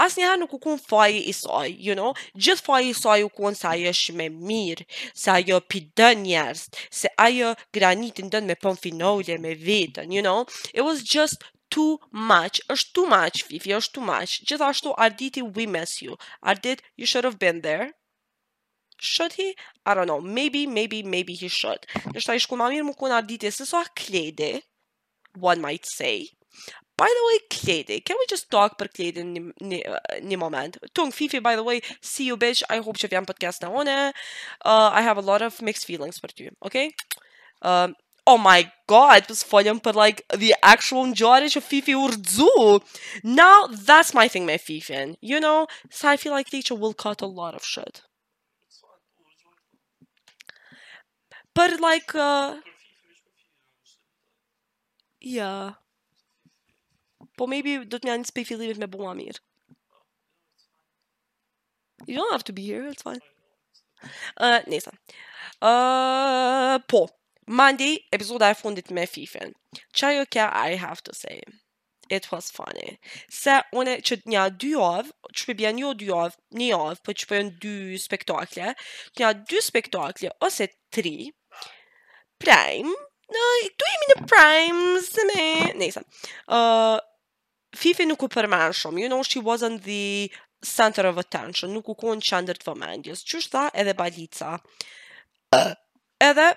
Asë 0.00 0.20
njëha 0.20 0.34
nuk 0.40 0.52
u 0.54 0.58
kun 0.62 0.76
fajnë 0.80 1.22
i 1.32 1.32
soj, 1.34 1.70
you 1.82 1.96
know, 1.98 2.12
gjithë 2.36 2.64
fajnë 2.68 2.90
i 2.92 2.96
soj 3.00 3.24
u 3.26 3.30
kun 3.34 3.56
se 3.58 3.66
ajo 3.72 3.88
është 3.90 4.14
me 4.20 4.28
mirë, 4.36 4.84
sa 5.18 5.34
ajo 5.40 5.58
pide 5.68 6.12
njerës, 6.22 6.68
se 7.00 7.10
ajo 7.24 7.54
granitin 7.74 8.30
dënë 8.32 8.52
me 8.52 8.60
pëmfinole, 8.62 9.38
me 9.44 9.56
vetën, 9.60 10.12
you 10.14 10.22
know, 10.24 10.44
it 10.74 10.86
was 10.86 11.02
just 11.02 11.40
too 11.70 11.98
much, 12.12 12.60
është 12.74 12.92
too 12.96 13.06
much, 13.10 13.44
Fifi, 13.48 13.72
është 13.78 13.94
too 13.96 14.04
much. 14.08 14.36
Gjithashtu, 14.50 14.92
arditi 15.06 15.42
we 15.58 15.66
miss 15.70 16.00
you. 16.02 16.16
Ardit, 16.50 16.82
you 16.98 17.06
should 17.06 17.24
have 17.28 17.38
been 17.38 17.62
there. 17.66 17.90
Should 19.10 19.34
he? 19.40 19.46
I 19.86 19.94
don't 19.94 20.06
know. 20.08 20.20
Maybe, 20.20 20.66
maybe, 20.66 21.02
maybe 21.02 21.32
he 21.42 21.48
should. 21.58 21.86
Nështë 22.10 22.26
ta 22.28 22.36
ishku 22.40 22.58
ma 22.60 22.66
mirë 22.72 22.84
më 22.90 22.96
kun 23.00 23.14
arditi, 23.16 23.48
se 23.54 23.64
so 23.70 23.80
a 23.80 23.88
klede, 23.96 24.50
one 25.50 25.62
might 25.66 25.88
say. 25.92 26.28
By 27.00 27.08
the 27.08 27.22
way, 27.28 27.38
Kledi, 27.54 28.02
can 28.04 28.18
we 28.20 28.26
just 28.28 28.50
talk 28.52 28.74
për 28.76 28.88
Kledi 28.92 29.22
një, 29.24 29.78
një, 30.30 30.36
moment? 30.42 30.76
Tung, 30.92 31.14
Fifi, 31.16 31.38
by 31.46 31.54
the 31.56 31.62
way, 31.64 31.78
see 32.02 32.26
you, 32.28 32.36
bitch. 32.36 32.60
I 32.68 32.76
hope 32.84 33.00
që 33.00 33.08
vjen 33.14 33.28
podcast 33.30 33.64
në 33.64 33.70
one. 33.72 33.94
Eh? 34.10 34.28
Uh, 34.60 34.90
I 34.92 35.00
have 35.06 35.16
a 35.16 35.24
lot 35.30 35.40
of 35.40 35.56
mixed 35.70 35.88
feelings 35.88 36.20
për 36.20 36.34
ty, 36.36 36.50
okay? 36.68 36.90
Uh, 37.62 37.94
oh 38.26 38.38
my 38.38 38.70
god, 38.86 39.26
spolham 39.28 39.80
para 39.82 39.96
like 39.96 40.22
the 40.36 40.54
actual 40.62 41.04
melhores 41.06 41.56
of 41.56 41.64
Fifi 41.64 41.94
Urdu. 41.94 42.80
Now 43.22 43.66
that's 43.66 44.14
my 44.14 44.28
thing, 44.28 44.46
my 44.46 44.58
Fifi. 44.58 45.16
You 45.20 45.40
know, 45.40 45.66
so 45.90 46.08
I 46.08 46.16
feel 46.16 46.32
like 46.32 46.48
teacher 46.48 46.74
will 46.74 46.94
cut 46.94 47.22
a 47.22 47.26
lot 47.26 47.54
of 47.54 47.64
shit. 47.64 48.02
But 51.54 51.80
like, 51.80 52.14
uh, 52.14 52.58
yeah. 55.20 55.72
But 57.36 57.48
maybe 57.48 57.72
do-te 57.88 58.04
mea 58.06 58.16
nici 58.20 58.30
pe 58.34 58.44
with 58.50 58.78
me 58.78 58.86
bun 58.86 59.08
Amir. 59.10 59.36
You 62.06 62.16
don't 62.16 62.32
have 62.32 62.44
to 62.44 62.52
be 62.52 62.62
here, 62.62 62.86
it's 62.86 63.02
fine. 63.02 63.20
Uh, 64.36 64.60
nisam. 64.68 64.96
Uh, 65.60 66.78
po. 66.86 67.08
Mandi, 67.52 68.04
epizoda 68.12 68.48
e 68.48 68.54
fundit 68.54 68.90
me 68.94 69.06
Fifin. 69.10 69.50
Qa 69.96 70.12
jo 70.14 70.22
kja, 70.30 70.44
I 70.68 70.76
have 70.78 71.02
to 71.02 71.12
say. 71.14 71.40
It 72.08 72.28
was 72.30 72.48
funny. 72.50 72.92
Se, 73.28 73.56
une, 73.74 73.96
që 74.06 74.18
të 74.20 74.30
nja 74.30 74.44
dy 74.54 74.70
avë, 74.82 75.10
që 75.34 75.48
përbja 75.48 75.72
një 75.80 75.90
dy 75.98 76.08
avë, 76.14 76.36
një 76.60 76.68
avë, 76.76 77.00
për 77.00 77.02
po 77.10 77.14
që 77.22 77.26
përbja 77.30 77.48
një 77.48 77.56
dy 77.64 77.98
spektakle, 78.04 78.70
të 79.10 79.24
nja 79.24 79.32
dy 79.50 79.62
spektakle, 79.66 80.30
ose 80.46 80.68
tri, 80.94 81.16
prime, 82.42 82.94
në, 83.34 83.44
tu 83.78 83.90
jemi 83.90 84.10
në 84.12 84.16
prime, 84.30 85.02
se 85.10 85.26
me, 85.34 85.44
ne 85.82 85.90
isa. 85.90 86.04
Uh, 86.46 87.02
Fifen 87.82 88.10
nuk 88.14 88.22
u 88.26 88.30
përmen 88.34 88.70
shumë, 88.74 89.02
you 89.04 89.10
know, 89.10 89.22
she 89.26 89.42
wasn't 89.50 89.82
the 89.90 90.30
center 90.66 91.06
of 91.10 91.18
attention, 91.22 91.74
nuk 91.78 91.90
u 91.94 91.98
konë 92.02 92.26
qëndër 92.30 92.62
të 92.62 92.72
vëmendjes, 92.72 93.26
që 93.26 93.42
është 93.42 93.54
tha 93.58 93.66
edhe 93.84 93.98
balica. 93.98 94.54
Uh. 95.50 95.72
Edhe, 96.20 96.50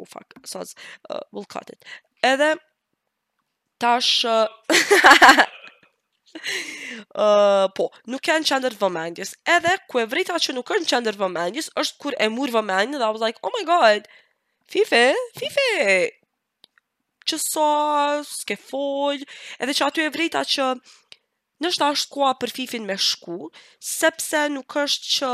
ku 0.00 0.06
fak 0.08 0.32
so 0.46 0.64
uh, 0.64 1.20
we'll 1.32 1.48
cut 1.52 1.68
it 1.68 1.84
edhe 2.24 2.56
tash 3.78 4.24
uh, 4.24 4.48
uh, 7.24 7.66
po 7.80 7.88
nuk 8.14 8.24
kanë 8.30 8.48
qendër 8.52 8.76
vëmendjes 8.84 9.34
edhe 9.56 9.76
ku 9.92 10.00
e 10.04 10.08
që 10.46 10.56
nuk 10.56 10.70
kanë 10.72 10.88
qendër 10.92 11.20
vëmendjes 11.24 11.68
është 11.84 12.00
kur 12.04 12.16
e 12.16 12.30
murë 12.38 12.56
vëmendje 12.58 13.02
dhe 13.02 13.10
i 13.10 13.18
was 13.18 13.26
like 13.26 13.44
oh 13.44 13.52
my 13.58 13.64
god 13.72 14.08
fife 14.76 15.04
fife 15.40 15.82
që 17.32 17.38
so 17.44 17.68
ske 18.28 18.56
edhe 18.64 19.76
që 19.76 19.90
aty 19.90 20.08
e 20.08 20.16
vrit 20.16 20.40
që 20.56 20.72
Nështë 21.60 21.86
ashtë 21.92 22.12
koa 22.14 22.28
për 22.40 22.52
fifin 22.56 22.86
me 22.88 22.94
shku, 22.96 23.50
sepse 23.84 24.46
nuk 24.48 24.76
është 24.80 25.10
që 25.14 25.32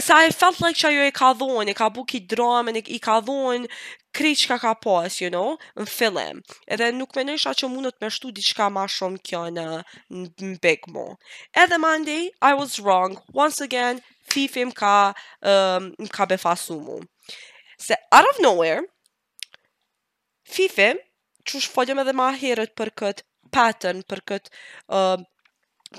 So 0.00 0.14
I 0.14 0.30
felt 0.30 0.60
like 0.60 0.76
që 0.78 0.88
ajo 0.90 1.06
e 1.08 1.14
ka 1.14 1.32
dhonë, 1.38 1.70
e 1.72 1.74
ka 1.76 1.88
buki 1.92 2.20
drama, 2.28 2.72
e 2.76 2.82
i 2.96 3.00
ka 3.02 3.18
dhonë 3.24 3.68
kri 4.16 4.34
që 4.36 4.48
ka 4.52 4.58
ka 4.60 4.72
pas, 4.84 5.18
you 5.22 5.30
know, 5.32 5.56
në 5.78 5.86
fillim. 5.88 6.40
Edhe 6.66 6.90
nuk 6.94 7.14
me 7.16 7.24
nësha 7.28 7.54
që 7.62 7.70
mundët 7.72 7.96
me 8.02 8.10
shtu 8.12 8.32
diçka 8.36 8.68
ma 8.72 8.84
shumë 8.92 9.22
kjo 9.24 9.42
në, 9.56 9.66
në 10.40 10.54
big 10.64 10.84
Edhe 11.64 11.78
Monday, 11.78 12.30
I 12.42 12.54
was 12.54 12.78
wrong. 12.80 13.18
Once 13.32 13.60
again, 13.60 14.02
thifim 14.28 14.72
ka, 14.72 15.14
um, 15.42 15.92
ka 16.08 16.26
befasu 16.26 16.78
mu. 16.80 17.00
Se 17.78 17.96
out 18.12 18.28
of 18.28 18.38
nowhere, 18.38 18.82
thifim, 20.48 21.00
që 21.44 21.58
shpojëm 21.68 21.98
edhe 21.98 22.12
ma 22.14 22.30
herët 22.38 22.76
për 22.78 22.90
këtë 23.02 23.24
pattern, 23.50 24.04
për 24.08 24.20
këtë 24.30 24.50
um, 24.94 25.24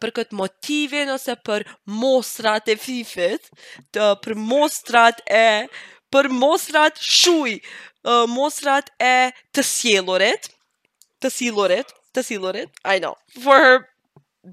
për 0.01 0.13
këtë 0.17 0.38
motivin 0.38 1.12
ose 1.13 1.36
për 1.45 1.65
mostrat 1.89 2.69
e 2.73 2.77
fifit, 2.82 3.49
të 3.93 4.08
për 4.23 4.38
mostrat 4.47 5.21
e 5.34 5.45
për 6.13 6.29
mostrat 6.29 6.99
shuj, 7.01 7.56
uh, 8.06 8.23
mostrat 8.29 8.91
e 9.01 9.13
të 9.56 9.65
sjellorit, 9.65 10.51
të 11.23 11.34
sjellorit, 11.34 11.89
të 12.13 12.25
sjellorit. 12.27 12.75
I 12.93 12.99
know. 13.01 13.15
For 13.41 13.58
her 13.58 13.84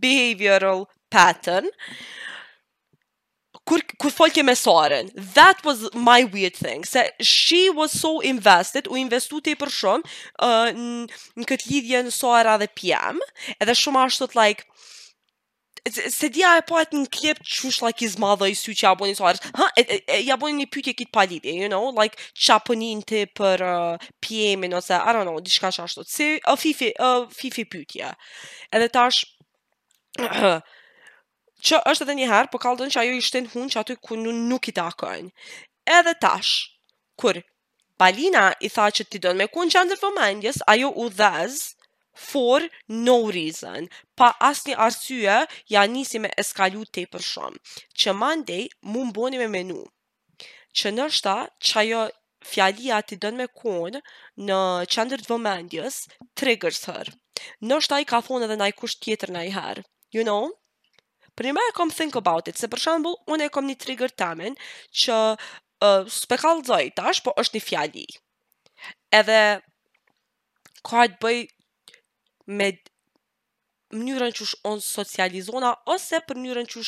behavioral 0.01 0.87
pattern. 1.13 1.67
Kur 3.71 3.83
kur 4.03 4.11
folke 4.11 4.43
me 4.43 4.55
Soren, 4.59 5.11
that 5.37 5.61
was 5.67 5.83
my 5.95 6.25
weird 6.25 6.57
thing. 6.57 6.81
Se 6.89 7.05
she 7.21 7.59
was 7.77 7.93
so 7.93 8.15
invested, 8.25 8.89
u 8.91 8.97
investu 8.99 9.39
te 9.45 9.53
për 9.61 9.71
shumë 9.71 10.09
uh, 10.09 10.71
në, 10.75 11.45
këtë 11.47 11.69
lidhje 11.71 12.01
në 12.09 12.15
Soara 12.15 12.57
dhe 12.63 12.71
Pjam, 12.75 13.21
edhe 13.63 13.77
shumë 13.79 14.09
të 14.25 14.33
like, 14.39 14.65
se 15.89 16.29
dia 16.29 16.55
e 16.59 16.63
po 16.67 16.77
atë 16.79 16.99
një 16.99 17.09
klip 17.13 17.41
qush 17.41 17.81
like 17.85 18.03
his 18.05 18.17
mother 18.21 18.49
i 18.51 18.57
syqe 18.59 18.87
a 18.89 18.93
bojnë 18.99 19.15
i 19.15 19.17
sotarës, 19.19 19.43
ha, 19.57 19.69
e, 19.79 20.19
ja 20.27 20.37
bojnë 20.41 20.61
një 20.61 20.69
pytje 20.73 20.95
kitë 20.99 21.13
palidje, 21.15 21.55
you 21.57 21.69
know, 21.73 21.87
like, 21.97 22.19
qa 22.37 22.59
pënin 22.67 23.01
të 23.09 23.23
për 23.39 23.65
uh, 23.69 24.09
pjemin, 24.25 24.75
ose, 24.77 24.97
I 24.99 25.15
don't 25.17 25.29
know, 25.29 25.39
diçka 25.41 25.71
që 25.73 25.87
ashtu, 25.87 26.05
si, 26.11 26.29
a 26.45 26.53
uh, 26.55 26.61
fifi, 26.61 26.91
a 26.99 27.11
uh, 27.23 27.29
fifi 27.33 27.65
pytje. 27.71 28.13
Edhe 28.77 28.91
tash, 28.93 29.23
që 31.69 31.83
është 31.93 32.07
edhe 32.09 32.19
njëherë, 32.21 32.53
po 32.53 32.61
kaldon 32.61 32.93
që 32.93 33.03
ajo 33.05 33.17
i 33.17 33.25
shtin 33.25 33.49
hun 33.55 33.71
që 33.73 33.83
aty 33.85 33.99
ku 34.05 34.21
nuk 34.21 34.69
i 34.73 34.77
takojnë. 34.77 35.33
Edhe 35.99 36.17
tash, 36.21 36.55
kur 37.21 37.41
Balina 38.01 38.47
i 38.65 38.69
tha 38.73 38.87
që 38.97 39.05
ti 39.13 39.19
do 39.21 39.33
me 39.37 39.45
kun 39.53 39.69
qëndër 39.69 39.99
vëmendjes, 40.01 40.63
ajo 40.73 40.89
u 41.03 41.11
dhezë, 41.19 41.80
for 42.29 42.61
no 42.89 43.25
reason, 43.33 43.89
pa 44.21 44.33
asë 44.49 44.69
një 44.71 44.75
arsye, 44.85 45.37
ja 45.73 45.85
nisi 45.89 46.21
me 46.23 46.29
eskalu 46.43 46.85
te 46.95 47.07
për 47.11 47.25
shumë, 47.31 47.61
që 47.97 48.15
mandej 48.21 48.65
mu 48.93 49.07
mboni 49.11 49.41
me 49.41 49.49
menu, 49.53 49.79
që 50.77 50.93
nështa 50.97 51.35
që 51.69 51.81
ajo 51.85 52.03
fjalia 52.53 53.01
ti 53.05 53.17
dënë 53.25 53.41
me 53.41 53.49
konë 53.63 54.01
në 54.49 54.61
qëndër 54.95 55.25
të 55.25 55.33
vëmendjës, 55.33 55.99
triggers 56.39 56.83
her, 56.91 57.09
nështa 57.65 58.03
i 58.05 58.09
ka 58.13 58.21
thonë 58.29 58.49
edhe 58.51 58.61
naj 58.61 58.71
kusht 58.83 59.01
tjetër 59.05 59.33
naj 59.39 59.47
herë, 59.57 59.87
you 60.17 60.27
know? 60.29 60.43
Për 61.39 61.49
një 61.49 61.53
me 61.57 61.63
e 61.71 61.75
kom 61.79 61.89
think 61.95 62.19
about 62.21 62.51
it, 62.51 62.61
se 62.61 62.69
për 62.69 62.85
shumë, 62.85 63.17
unë 63.33 63.49
e 63.49 63.53
kom 63.55 63.65
një 63.69 63.79
trigger 63.81 64.13
temen 64.13 64.57
që 65.05 65.17
uh, 65.87 66.91
tash, 66.97 67.23
po 67.25 67.31
është 67.41 67.57
një 67.57 67.63
fjali. 67.71 68.07
Edhe, 69.19 69.41
ka 70.85 71.07
të 71.13 71.19
bëj 71.23 71.39
me 72.51 72.69
mënyrën 73.95 74.35
që 74.39 74.49
on 74.71 74.83
socializona 74.85 75.71
ose 75.95 76.21
për 76.29 76.39
mënyrën 76.43 76.69
që 76.73 76.83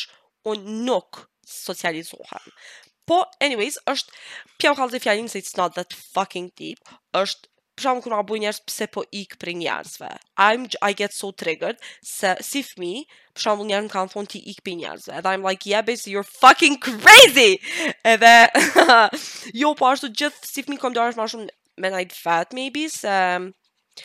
on 0.52 0.66
nuk 0.86 1.22
socializohen. 1.48 2.50
Po, 3.10 3.22
anyways, 3.42 3.80
është 3.90 4.18
pja 4.62 4.74
u 4.74 4.76
kallë 4.78 4.96
dhe 4.98 5.28
se 5.32 5.38
it's 5.40 5.56
not 5.58 5.74
that 5.74 5.92
fucking 5.94 6.50
deep, 6.56 6.78
është 7.14 7.48
për 7.74 7.84
shumë 7.84 8.02
kërë 8.04 8.16
abu 8.18 8.36
njerës 8.36 8.60
pëse 8.68 8.86
po 8.94 9.02
ikë 9.10 9.36
për 9.42 9.52
njerësve. 9.58 10.10
I'm, 10.38 10.68
I 10.80 10.92
get 10.92 11.12
so 11.12 11.32
triggered 11.32 11.78
se 12.04 12.34
si 12.40 12.62
fmi, 12.62 13.06
për 13.34 13.42
shumë 13.42 13.64
njerën 13.72 13.88
kanë 13.90 14.12
thonë 14.12 14.30
ti 14.36 14.42
ikë 14.52 14.62
për 14.68 14.76
njerësve. 14.82 15.14
And 15.18 15.26
I'm 15.26 15.42
like, 15.42 15.66
yeah, 15.66 15.82
basically, 15.82 16.12
you're 16.12 16.22
fucking 16.44 16.78
crazy! 16.78 17.58
Edhe, 18.04 18.34
jo, 19.62 19.74
po 19.74 19.90
ashtu 19.90 20.12
gjithë 20.14 20.46
si 20.52 20.62
fmi 20.66 20.78
kom 20.78 20.94
dërë 20.94 21.18
ma 21.18 21.26
shumë 21.26 21.50
men 21.82 21.98
I'd 21.98 22.14
fat, 22.14 22.54
maybe, 22.54 22.86
se... 22.92 23.08
So, 23.08 23.50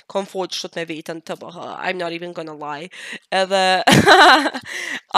komfort 0.08 0.54
shtot 0.56 0.76
me 0.78 0.86
vetën 0.89 1.19
të 1.26 1.36
bëhë, 1.41 1.67
I'm 1.88 1.97
not 2.02 2.15
even 2.15 2.34
gonna 2.36 2.56
lie, 2.60 2.89
edhe, 3.36 3.62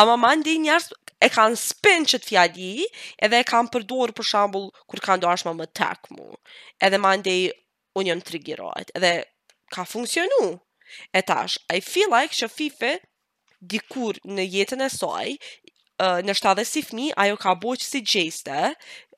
ama 0.01 0.15
ma 0.21 0.31
ndi 0.39 0.57
njerës, 0.65 0.89
e 1.25 1.29
kanë 1.33 1.59
spin 1.59 2.05
që 2.09 2.19
të 2.23 2.29
fjadi, 2.31 2.69
edhe 3.25 3.41
e 3.43 3.47
kanë 3.49 3.73
përdorë 3.73 4.15
për 4.19 4.29
shambull, 4.33 4.69
kur 4.87 5.01
kanë 5.07 5.23
do 5.25 5.31
ashtë 5.31 5.55
më 5.61 5.69
tek 5.77 6.11
mu, 6.15 6.29
edhe 6.85 7.01
ma 7.03 7.15
ndi, 7.19 7.37
unë 7.99 8.11
jëmë 8.13 8.25
trigirojt, 8.29 8.93
edhe 8.99 9.13
ka 9.75 9.87
funksionu, 9.89 10.53
e 11.13 11.23
tash, 11.29 11.57
I 11.75 11.81
feel 11.85 12.13
like 12.13 12.35
që 12.41 12.51
fife, 12.53 12.93
dikur 13.59 14.21
në 14.23 14.45
jetën 14.53 14.85
e 14.85 14.87
saj, 14.93 15.35
në 16.27 16.33
shtatë 16.37 16.63
si 16.67 16.81
fmi, 16.85 17.09
ajo 17.19 17.37
ka 17.41 17.53
boqë 17.63 17.83
si 17.85 18.01
gjejste, 18.07 18.59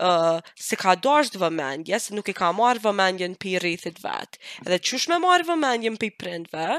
uh, 0.02 0.40
se 0.56 0.76
ka 0.82 0.96
do 0.96 1.14
vëmendje, 1.44 2.00
se 2.02 2.14
nuk 2.18 2.28
i 2.30 2.34
ka 2.38 2.50
marë 2.58 2.82
vëmendje 2.88 3.28
në 3.34 3.38
për 3.44 3.60
rrithit 3.64 4.00
vetë. 4.06 4.40
Edhe 4.66 4.80
qysh 4.90 5.08
me 5.14 5.20
marë 5.28 5.46
vëmendje 5.52 5.92
në 5.96 6.02
për 6.06 6.14
prindve, 6.24 6.70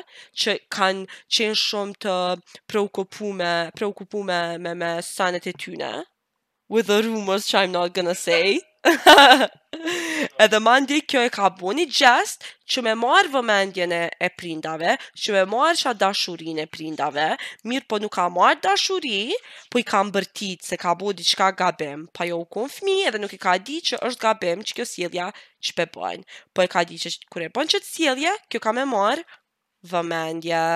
që 0.43 0.57
kanë 0.77 1.07
qenë 1.37 1.55
shumë 1.65 1.99
të 2.07 2.17
preukupume, 2.73 3.55
preukupume 3.79 4.41
me 4.67 4.75
me 4.83 4.93
sanet 5.13 5.47
e 5.47 5.53
tyne, 5.65 5.95
with 6.69 6.87
the 6.91 7.03
rumors 7.09 7.47
që 7.53 7.63
I'm 7.65 7.73
not 7.79 7.95
gonna 7.95 8.15
say, 8.27 8.61
edhe 10.45 10.59
ma 10.67 10.75
ndi 10.83 10.99
kjo 11.07 11.21
e 11.27 11.31
ka 11.35 11.47
bu 11.59 11.71
një 11.79 11.85
gjest 11.99 12.47
që 12.75 12.83
me 12.87 12.95
marë 12.99 13.31
vëmendjene 13.35 14.01
e 14.11 14.31
prindave, 14.39 14.97
që 15.23 15.35
me 15.37 15.43
marë 15.53 15.79
qa 15.85 15.93
dashurin 16.03 16.59
e 16.65 16.65
prindave, 16.71 17.29
mirë 17.71 17.87
po 17.93 18.01
nuk 18.03 18.15
ka 18.17 18.25
marë 18.39 18.59
dashuri, 18.67 19.37
po 19.71 19.79
i 19.83 19.87
ka 19.87 20.01
mbërtit 20.09 20.67
se 20.67 20.79
ka 20.83 20.97
bu 20.99 21.13
diçka 21.15 21.53
gabem 21.63 22.09
pa 22.17 22.27
jo 22.27 22.41
u 22.43 22.49
kon 22.55 22.69
fmi 22.75 22.97
edhe 23.07 23.23
nuk 23.23 23.37
i 23.37 23.41
ka 23.47 23.55
di 23.71 23.79
që 23.93 24.03
është 24.11 24.23
gabem 24.27 24.67
që 24.67 24.79
kjo 24.81 24.89
sielja 24.95 25.29
që 25.63 25.79
pe 25.79 25.87
bojnë, 25.95 26.27
po 26.51 26.67
e 26.67 26.71
ka 26.75 26.83
di 26.91 26.99
që 27.07 27.15
kure 27.31 27.53
bojnë 27.55 27.75
që 27.77 27.83
të 27.85 27.91
sielje, 27.93 28.35
kjo 28.51 28.65
ka 28.67 28.75
me 28.81 28.89
marë 28.97 29.23
vëmendje. 29.95 30.67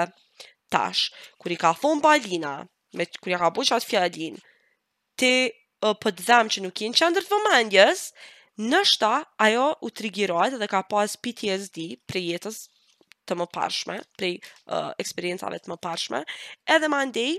Tash, 0.74 1.10
kër 1.38 1.52
i 1.54 1.56
ka 1.62 1.70
thonë 1.78 2.02
balina, 2.02 2.52
me 2.98 3.04
i 3.06 3.36
ka 3.38 3.50
bu 3.54 3.62
qatë 3.68 3.86
fjallin, 3.86 4.34
ti 5.14 5.34
po 6.00 6.10
të 6.10 6.26
dham 6.26 6.48
që 6.50 6.62
nuk 6.64 6.80
i 6.82 6.88
në 6.90 6.98
qëndër 6.98 7.26
të 7.26 7.34
vëmendjes, 7.36 8.06
nështa 8.70 9.10
ajo 9.46 9.66
u 9.84 9.90
trigirojt 9.90 10.56
dhe 10.60 10.68
ka 10.70 10.80
pas 10.88 11.14
PTSD 11.22 11.90
pre 12.08 12.22
jetës 12.24 12.64
të 13.26 13.36
më 13.40 13.46
pashme, 13.52 13.98
pre 14.18 14.32
uh, 14.38 14.92
eksperiencave 15.02 15.58
të 15.60 15.70
më 15.72 15.78
pashme, 15.82 16.22
edhe 16.70 16.88
ma 16.90 17.00
ndej 17.08 17.36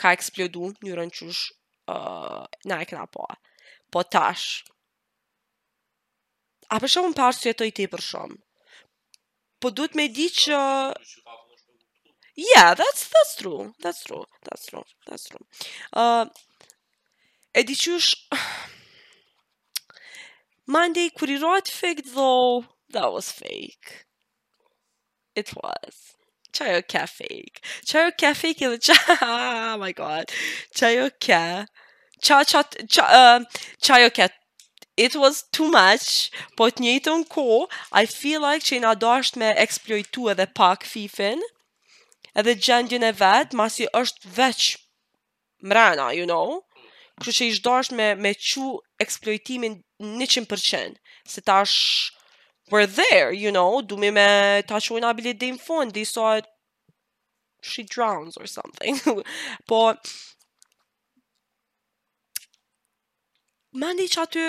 ka 0.00 0.12
eksplodu 0.16 0.68
një 0.82 0.96
rënqush 0.98 1.52
uh, 1.92 2.44
në 2.66 2.80
e 2.84 2.88
këna 2.90 3.06
poa. 3.14 3.36
Po 3.92 4.02
tash, 4.10 4.62
a 6.72 6.78
për 6.80 6.88
shumë 6.94 7.12
më 7.12 7.18
pashë 7.18 7.40
të 7.44 7.50
jetoj 7.52 7.68
ti 7.76 7.86
për 7.92 8.02
shumë? 8.10 8.36
Po 9.62 9.70
du 9.70 9.84
me 9.96 10.06
di 10.10 10.30
që... 10.32 10.60
Yeah, 12.32 12.72
that's, 12.74 13.04
that's 13.12 13.36
true, 13.36 13.74
that's 13.82 14.00
true, 14.02 14.24
that's 14.48 14.64
true, 14.72 14.82
that's 15.06 15.28
true. 15.28 15.42
Uh, 15.92 16.24
e 17.54 17.62
di 17.66 17.76
qysh, 17.76 18.10
Monday, 20.72 21.10
kur 21.10 21.28
i 21.32 21.36
rojt 21.42 21.68
fake, 21.68 22.04
though, 22.14 22.64
that 22.96 23.12
was 23.12 23.32
fake. 23.32 24.06
It 25.34 25.52
was. 25.56 26.14
Qajo 26.52 26.82
ka 26.86 27.04
fake. 27.06 27.58
Qajo 27.88 28.12
ka 28.20 28.30
edhe 28.32 28.78
qa... 28.78 28.96
Oh 29.74 29.78
my 29.80 29.92
god. 29.92 30.26
Qajo 30.76 31.08
ka... 31.20 31.40
Qa, 32.22 32.42
qa, 32.46 32.62
qa, 32.94 33.02
uh, 33.02 33.40
um, 33.40 33.46
jo 33.82 33.98
ka... 34.10 34.28
It 34.94 35.16
was 35.16 35.44
too 35.50 35.68
much, 35.72 36.30
po 36.56 36.68
të 36.68 36.84
njëtën 36.84 37.24
ko, 37.32 37.66
I 37.96 38.04
feel 38.04 38.44
like 38.44 38.62
që 38.68 38.76
i 38.76 38.82
nadasht 38.84 39.40
me 39.40 39.48
eksploitu 39.64 40.28
edhe 40.34 40.44
pak 40.54 40.84
fifin, 40.84 41.40
edhe 42.36 42.52
gjendjën 42.68 43.06
e 43.08 43.12
vetë, 43.16 43.56
masi 43.58 43.88
është 43.96 44.30
veç 44.36 44.68
mrena, 45.64 46.10
you 46.12 46.28
know? 46.28 46.60
kështu 47.22 47.38
që 47.38 47.46
i 47.46 47.60
dorsh 47.64 47.92
me, 47.96 48.08
me 48.24 48.32
që 48.34 48.68
eksploitimin 49.04 49.78
100%, 50.02 50.98
se 51.30 51.40
ta 51.46 51.60
we're 52.72 52.86
there, 52.90 53.32
you 53.32 53.50
know, 53.52 53.80
du 53.82 53.96
me 54.00 54.10
me 54.16 54.26
ta 54.66 54.80
që 54.80 54.96
unë 54.98 55.08
abilit 55.10 55.38
dhe 55.40 55.52
në 55.54 55.60
fund, 55.62 55.96
so 56.14 56.24
she 57.72 57.82
drowns 57.94 58.38
or 58.40 58.46
something. 58.50 58.98
po, 59.70 59.80
mandi 63.82 64.08
që 64.14 64.22
aty, 64.24 64.46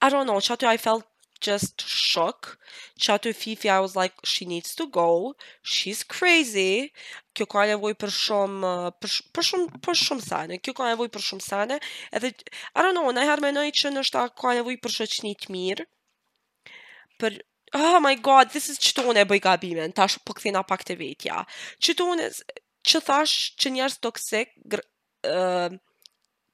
I 0.00 0.10
don't 0.14 0.30
know, 0.30 0.38
që 0.40 0.56
aty 0.56 0.66
I 0.72 0.76
felt 0.88 1.04
just 1.46 1.82
shook. 1.82 2.58
Qa 2.98 3.18
Fifi, 3.34 3.68
I 3.68 3.80
was 3.80 3.96
like, 3.96 4.14
she 4.24 4.44
needs 4.44 4.74
to 4.74 4.86
go. 4.88 5.34
She's 5.62 6.02
crazy. 6.04 6.92
Kjo 7.34 7.46
ka 7.46 7.64
nevoj 7.66 7.94
për 7.94 8.10
shumë, 8.12 8.60
uh, 8.66 8.90
për, 8.98 9.08
sh 9.12 9.26
për 9.36 9.44
shumë, 9.50 9.80
për 9.84 9.98
shumë 10.02 10.24
sane. 10.24 10.56
Kjo 10.58 10.74
ka 10.74 10.88
nevoj 10.92 11.08
për 11.14 11.22
shumë 11.28 11.44
sane. 11.44 11.76
Edhe, 12.12 12.32
I 12.74 12.82
don't 12.82 12.94
know, 12.98 13.10
në 13.14 13.26
herë 13.28 13.70
që 13.78 13.92
nështë 13.94 14.12
ta 14.16 14.24
ka 14.42 14.54
nevoj 14.58 14.78
për 14.82 14.96
shumë 14.96 15.14
që 15.14 15.20
një 15.26 15.34
mirë. 15.54 15.84
Për, 17.22 17.38
oh 17.78 18.00
my 18.02 18.14
god, 18.16 18.50
this 18.50 18.68
is 18.68 18.78
që 18.82 18.96
të 18.96 19.02
unë 19.10 19.20
e 19.22 19.28
bëj 19.30 19.42
gabimin. 19.46 19.92
Ta 19.94 20.08
shumë 20.10 20.26
përkëthina 20.32 20.62
po 20.64 20.72
pak 20.74 20.84
të 20.88 20.98
vetja. 21.00 21.44
Që 21.80 21.94
të 22.00 22.06
unë, 22.14 22.28
që 22.88 23.04
thash 23.06 23.34
që 23.62 23.74
njerës 23.76 23.98
të 24.02 24.10
kësik, 24.18 24.56
gr 24.74 24.82
uh, 25.28 25.70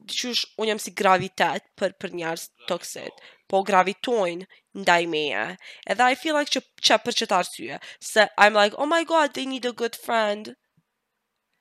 që 0.05 0.31
është, 0.35 0.53
unë 0.61 0.69
jam 0.75 0.81
si 0.83 0.93
gravitet 0.93 1.63
për, 1.81 1.95
për 2.03 2.11
njërës 2.21 2.43
toksit, 2.69 3.23
po 3.49 3.63
gravitojnë, 3.65 4.45
ndaj 4.75 5.07
meje. 5.07 5.47
Edhe 5.91 6.05
I 6.13 6.17
feel 6.21 6.35
like 6.37 6.51
që, 6.55 6.61
për 7.07 7.17
që 7.21 7.29
të 7.31 7.37
arsye. 7.41 7.79
Se 8.07 8.27
I'm 8.39 8.59
like, 8.59 8.75
oh 8.79 8.89
my 8.91 9.05
god, 9.05 9.35
they 9.35 9.47
need 9.47 9.65
a 9.67 9.73
good 9.73 9.95
friend. 9.97 10.55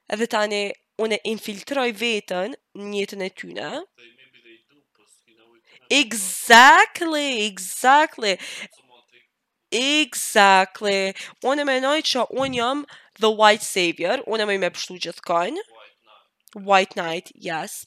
Edhe 0.10 0.28
tani, 0.36 0.63
une 1.06 1.17
infiltroj 1.34 1.89
vetën 2.02 2.58
në 2.76 3.04
e 3.06 3.30
tyne. 3.41 3.69
Exactly, 5.93 7.30
exactly. 7.49 8.38
Exactly. 9.78 10.97
Unë 11.49 11.65
menoj 11.69 11.95
që 12.10 12.28
unë 12.32 12.58
jam 12.60 12.84
the 13.19 13.30
white 13.39 13.65
savior, 13.65 14.21
unë 14.30 14.45
me 14.49 14.58
me 14.62 14.69
pështu 14.73 14.97
gjithë 15.08 15.26
kënë. 15.30 15.63
White 15.78 15.99
knight. 16.08 16.67
White 16.69 16.99
knight, 16.99 17.32
yes. 17.49 17.80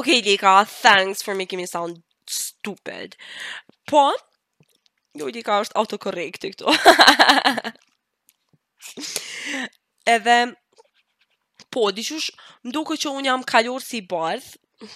Okej, 0.00 0.20
okay, 0.20 0.30
Lika, 0.30 0.64
thanks 0.64 1.22
for 1.22 1.34
making 1.34 1.58
me 1.60 1.66
sound 1.66 2.00
stupid. 2.24 3.12
Po, 3.84 4.06
jo, 5.12 5.26
Lika, 5.28 5.58
është 5.60 5.76
autokorekti 5.76 6.54
këtu. 6.54 6.72
Edhe, 10.14 10.36
po, 11.68 11.84
diqush, 11.98 12.30
mduke 12.64 12.96
që 13.02 13.12
unë 13.20 13.28
jam 13.28 13.44
kalorë 13.52 13.84
si 13.84 14.00
bardhë, 14.14 14.88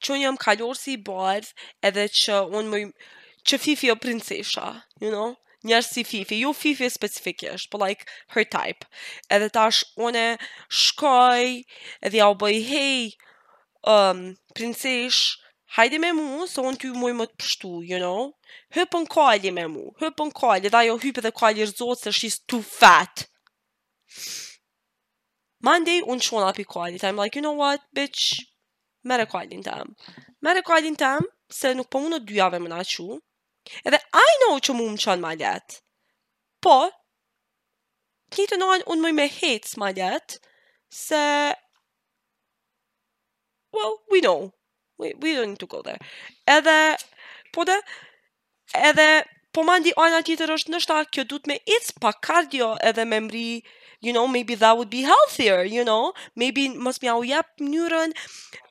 që 0.00 0.16
unë 0.16 0.24
jam 0.24 0.40
kalorë 0.48 0.80
si 0.80 0.96
bardhë, 1.12 1.52
edhe 1.90 2.08
që 2.22 2.40
unë 2.54 2.72
mëjë, 2.72 2.88
që 3.44 3.60
fifi 3.66 3.92
o 3.92 3.98
princesha, 4.00 4.72
you 5.04 5.12
know? 5.12 5.34
njerës 5.66 5.88
si 5.92 6.04
Fifi, 6.06 6.38
ju 6.42 6.52
Fifi 6.54 6.88
specifikisht, 6.90 7.70
po 7.70 7.78
like 7.82 8.06
her 8.34 8.44
type. 8.44 8.86
Edhe 9.30 9.48
tash 9.50 9.82
une 9.96 10.38
shkoj, 10.70 11.62
edhe 12.02 12.20
ja 12.20 12.28
u 12.30 12.36
bëj, 12.38 12.58
hej, 12.70 13.14
um, 13.92 14.22
princesh, 14.54 15.36
hajde 15.78 15.98
me 16.02 16.12
mu, 16.16 16.46
so 16.46 16.62
unë 16.70 16.80
ty 16.82 16.92
muj 16.94 17.12
më 17.18 17.26
të 17.32 17.40
pështu, 17.42 17.72
you 17.90 17.98
know? 18.02 18.28
Hypën 18.76 19.06
kalli 19.12 19.52
me 19.52 19.66
mu, 19.68 19.88
hypën 20.02 20.30
kalli, 20.36 20.70
dhe 20.70 20.78
ajo 20.84 20.98
hypë 21.02 21.24
dhe 21.26 21.34
kalli 21.36 21.64
rëzotë 21.66 22.06
se 22.06 22.14
she's 22.18 22.38
too 22.46 22.62
fat. 22.62 23.26
Monday, 25.64 26.04
unë 26.06 26.22
shonë 26.28 26.52
api 26.52 26.68
kallit, 26.70 27.02
I'm 27.04 27.16
like, 27.18 27.34
you 27.34 27.42
know 27.42 27.56
what, 27.58 27.82
bitch, 27.96 28.44
mere 29.02 29.26
kallin 29.26 29.62
tam. 29.66 29.94
Mere 30.42 30.62
kallin 30.62 30.94
tam, 30.96 31.26
se 31.50 31.72
nuk 31.74 31.90
po 31.90 31.98
më 32.06 32.14
në 32.14 32.22
dyjave 32.30 32.60
më 32.62 32.70
na 32.70 32.78
Edhe 33.86 33.98
I 34.12 34.28
know 34.42 34.58
që 34.66 34.74
mu 34.76 34.86
më 34.92 35.00
qënë 35.04 35.22
ma 35.24 35.32
letë, 35.38 35.78
po, 36.64 36.74
një 38.38 38.46
të 38.52 38.58
nojnë 38.60 38.86
unë 38.92 39.02
mëj 39.04 39.14
me 39.18 39.26
hecë 39.38 39.80
ma 39.82 39.90
letë, 39.98 40.38
se, 41.02 41.22
well, 43.76 43.96
we 44.14 44.22
know, 44.26 44.50
we, 45.00 45.12
we 45.24 45.34
don't 45.36 45.54
need 45.54 45.62
to 45.64 45.70
go 45.74 45.82
there. 45.88 45.98
Edhe, 46.56 46.78
po 47.52 47.66
dhe, 47.68 47.78
edhe, 48.90 49.08
po 49.54 49.64
mandi 49.68 49.92
ana 50.04 50.22
tjetër 50.28 50.54
është 50.56 50.74
nështa 50.76 50.98
kjo 51.14 51.24
du 51.30 51.40
me 51.50 51.58
itës 51.64 51.92
pa 52.04 52.14
kardio 52.28 52.72
edhe 52.90 53.04
me 53.08 53.20
mri, 53.26 53.48
you 54.00 54.14
know, 54.14 54.26
maybe 54.30 54.54
that 54.54 54.76
would 54.78 54.90
be 54.92 55.02
healthier, 55.08 55.60
you 55.66 55.84
know, 55.88 56.12
maybe 56.36 56.68
mos 56.70 57.00
mja 57.02 57.16
u 57.18 57.26
jep 57.32 57.50
mënyrën, 57.68 58.14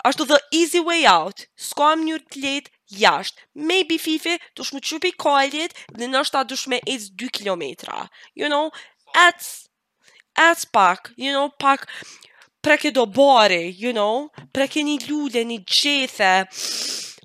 ashtu 0.07 0.27
the 0.31 0.39
easy 0.61 0.81
way 0.91 1.01
out, 1.15 1.45
am 1.89 2.07
njërë 2.07 2.27
të 2.33 2.43
letë, 2.45 2.76
jashtë. 2.95 3.43
Maybe 3.55 3.97
Fifi 3.99 4.35
do 4.55 4.63
shmë 4.65 4.83
qupi 4.87 5.11
kajlit 5.19 5.75
dhe 5.97 6.07
nështë 6.11 6.35
ta 6.37 6.43
do 6.51 6.55
shmë 6.57 6.79
2 6.91 7.29
km. 7.33 7.63
You 8.35 8.49
know, 8.49 8.71
that's, 9.13 9.67
that's 10.35 10.65
pak, 10.65 11.11
you 11.15 11.31
know, 11.31 11.49
pak 11.59 11.87
preke 12.63 12.91
do 12.93 13.05
bari, 13.05 13.67
you 13.69 13.93
know, 13.93 14.29
preke 14.53 14.83
një 14.83 14.97
lullë, 15.09 15.43
një 15.53 15.59
gjethe. 15.65 16.35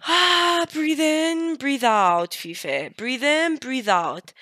Ah, 0.04 0.64
breathe 0.72 1.00
in, 1.00 1.56
breathe 1.56 1.84
out, 1.84 2.34
Fifi. 2.34 2.90
Breathe 2.96 3.22
in, 3.22 3.56
breathe 3.56 3.88
out. 3.88 4.32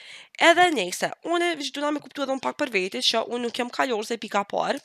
Edhe 0.40 0.70
nekse, 0.72 1.10
une, 1.28 1.50
vishë 1.60 1.74
duna 1.76 1.90
me 1.92 2.00
kuptu 2.00 2.24
edhe 2.24 2.32
unë 2.32 2.40
pak 2.44 2.56
për 2.62 2.70
vetit, 2.72 3.04
që 3.04 3.26
unë 3.28 3.44
nuk 3.44 3.58
jam 3.60 3.68
kalorë 3.68 4.06
se 4.08 4.16
pika 4.22 4.40
parë, 4.48 4.80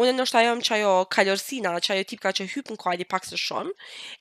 Unë 0.00 0.10
në 0.16 0.24
shtajëm 0.30 0.60
që 0.66 0.74
ajo 0.76 0.90
kalorsina, 1.14 1.72
që 1.86 1.92
ajo 1.94 2.04
tipka 2.10 2.32
që 2.38 2.46
hypë 2.52 2.74
në 2.74 2.82
kuali 2.82 3.06
pak 3.14 3.26
së 3.28 3.38
shumë, 3.44 3.72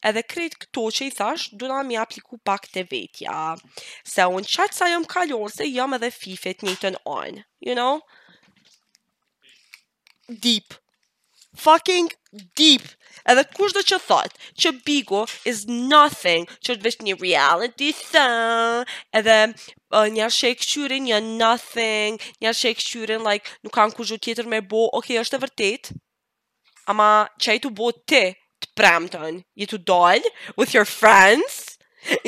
edhe 0.09 0.23
kretë 0.33 0.61
këto 0.63 0.85
që 0.99 1.09
i 1.09 1.13
thash, 1.19 1.45
duna 1.63 1.81
mi 1.89 1.99
apliku 2.03 2.39
pak 2.49 2.65
të 2.75 2.85
vetja. 2.93 3.35
Se 4.15 4.25
unë 4.39 4.49
qatë 4.55 4.79
sa 4.79 4.89
jëmë 4.93 5.11
kalorëse, 5.13 5.69
edhe 5.85 6.15
fifet 6.17 6.65
një 6.69 6.75
të 6.85 6.95
në 6.95 7.45
You 7.69 7.75
know? 7.81 7.93
Deep 10.47 10.73
fucking 11.64 12.10
deep 12.55 12.84
edhe 13.32 13.43
kush 13.58 13.74
do 13.76 13.82
që 13.89 13.97
thot 14.05 14.36
që 14.62 14.72
Bigo 14.88 15.22
is 15.49 15.64
nothing 15.70 16.45
që 16.64 16.76
të 16.78 16.86
vesh 16.86 16.99
një 17.08 17.16
reality 17.22 17.89
thë 17.97 18.26
edhe 19.20 19.38
uh, 19.49 20.08
një 20.14 20.26
arshe 20.30 20.51
këshyrin 20.62 21.08
një 21.10 21.20
nothing 21.41 22.20
një 22.43 22.51
arshe 22.53 22.74
këshyrin 22.78 23.26
like 23.26 23.49
nuk 23.66 23.76
kanë 23.80 23.97
kushu 23.97 24.20
tjetër 24.24 24.49
me 24.53 24.62
bo 24.74 24.86
ok 25.01 25.16
është 25.24 25.39
e 25.39 25.43
vërtet 25.47 25.91
ama 26.93 27.10
që 27.43 27.58
i 27.58 27.64
të 27.66 27.74
bo 27.82 27.89
ti 28.05 28.22
të 28.64 28.72
premton 28.78 29.41
i 29.64 29.68
të 29.70 29.82
dol 29.89 30.22
with 30.62 30.78
your 30.78 30.88
friends 30.91 31.58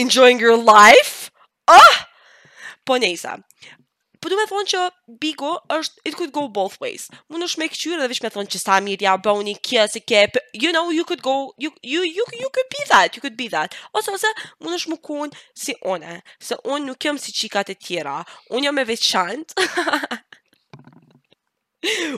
enjoying 0.04 0.42
your 0.42 0.58
life 0.64 1.16
ah 1.78 2.00
po 2.88 2.98
nejsa 3.06 3.38
po 4.20 4.28
du 4.30 4.36
me 4.36 4.46
thonë 4.50 4.70
që 4.72 4.80
Biko 5.24 5.52
është, 5.74 6.02
it 6.10 6.18
could 6.20 6.32
go 6.36 6.48
both 6.52 6.78
ways. 6.84 7.06
Mund 7.32 7.44
të 7.48 7.62
me 7.62 7.68
këqyre 7.72 8.00
dhe 8.02 8.10
vish 8.12 8.24
me 8.24 8.32
thonë 8.34 8.52
që 8.54 8.62
sa 8.62 8.80
mirë 8.84 9.06
ja 9.08 9.14
bëoni 9.24 9.54
kjo 9.64 9.86
si 9.94 10.02
ke, 10.04 10.26
you 10.60 10.74
know, 10.76 10.88
you 10.96 11.06
could 11.08 11.24
go, 11.26 11.36
you, 11.58 11.72
you, 11.86 12.02
you, 12.04 12.26
you 12.42 12.52
could 12.56 12.70
be 12.76 12.84
that, 12.92 13.16
you 13.16 13.24
could 13.24 13.38
be 13.40 13.48
that. 13.54 13.78
Ose, 13.96 14.12
ose, 14.16 14.32
mund 14.66 14.76
të 14.84 14.94
më 14.96 15.00
kunë 15.10 15.40
si 15.60 15.76
one, 15.94 16.18
se 16.44 16.60
unë 16.68 16.90
nuk 16.90 17.08
jam 17.10 17.20
si 17.22 17.34
qikat 17.42 17.72
e 17.74 17.78
tjera, 17.80 18.20
unë 18.52 18.68
jam 18.70 18.84
e 18.84 18.88
veçantë, 18.92 19.68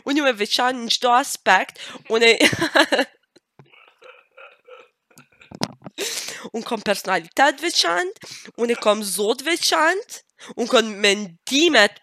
unë 0.07 0.19
jam 0.21 0.29
e 0.33 0.35
veçantë 0.41 0.83
në 0.87 0.93
gjdo 0.97 1.13
aspekt, 1.19 1.81
unë 2.09 2.33
e... 2.33 2.37
unë 6.57 6.65
kom 6.65 6.81
personalitet 6.81 7.61
veçantë, 7.61 8.33
unë 8.65 8.79
kom 8.81 9.03
zot 9.05 9.43
veçantë, 9.45 10.23
unë 10.55 10.71
kënë 10.73 10.93
mendimet 11.03 11.99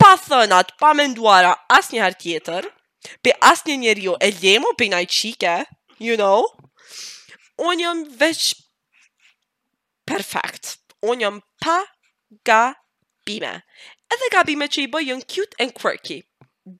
pa 0.00 0.14
thënat, 0.18 0.74
pa 0.80 0.90
menduara 0.96 1.52
asë 1.76 1.96
njëherë 1.96 2.18
tjetër, 2.24 2.68
pe 3.24 3.34
asë 3.50 3.70
një 3.70 3.76
njerë 3.84 4.04
jo, 4.08 4.14
e 4.26 4.30
lemo 4.40 4.72
pe 4.78 4.88
naj 4.92 5.04
qike, 5.12 5.54
you 6.00 6.16
know, 6.18 6.40
unë 7.68 7.84
jëmë 7.84 8.20
veç 8.20 8.52
perfect, 10.08 10.78
unë 11.06 11.26
jëmë 11.26 11.42
pa 11.62 11.76
gabime, 12.48 13.52
edhe 14.14 14.32
gabime 14.34 14.70
që 14.72 14.86
i 14.86 14.90
bëjë 14.94 15.10
jënë 15.12 15.26
cute 15.34 15.60
and 15.60 15.76
quirky, 15.76 16.20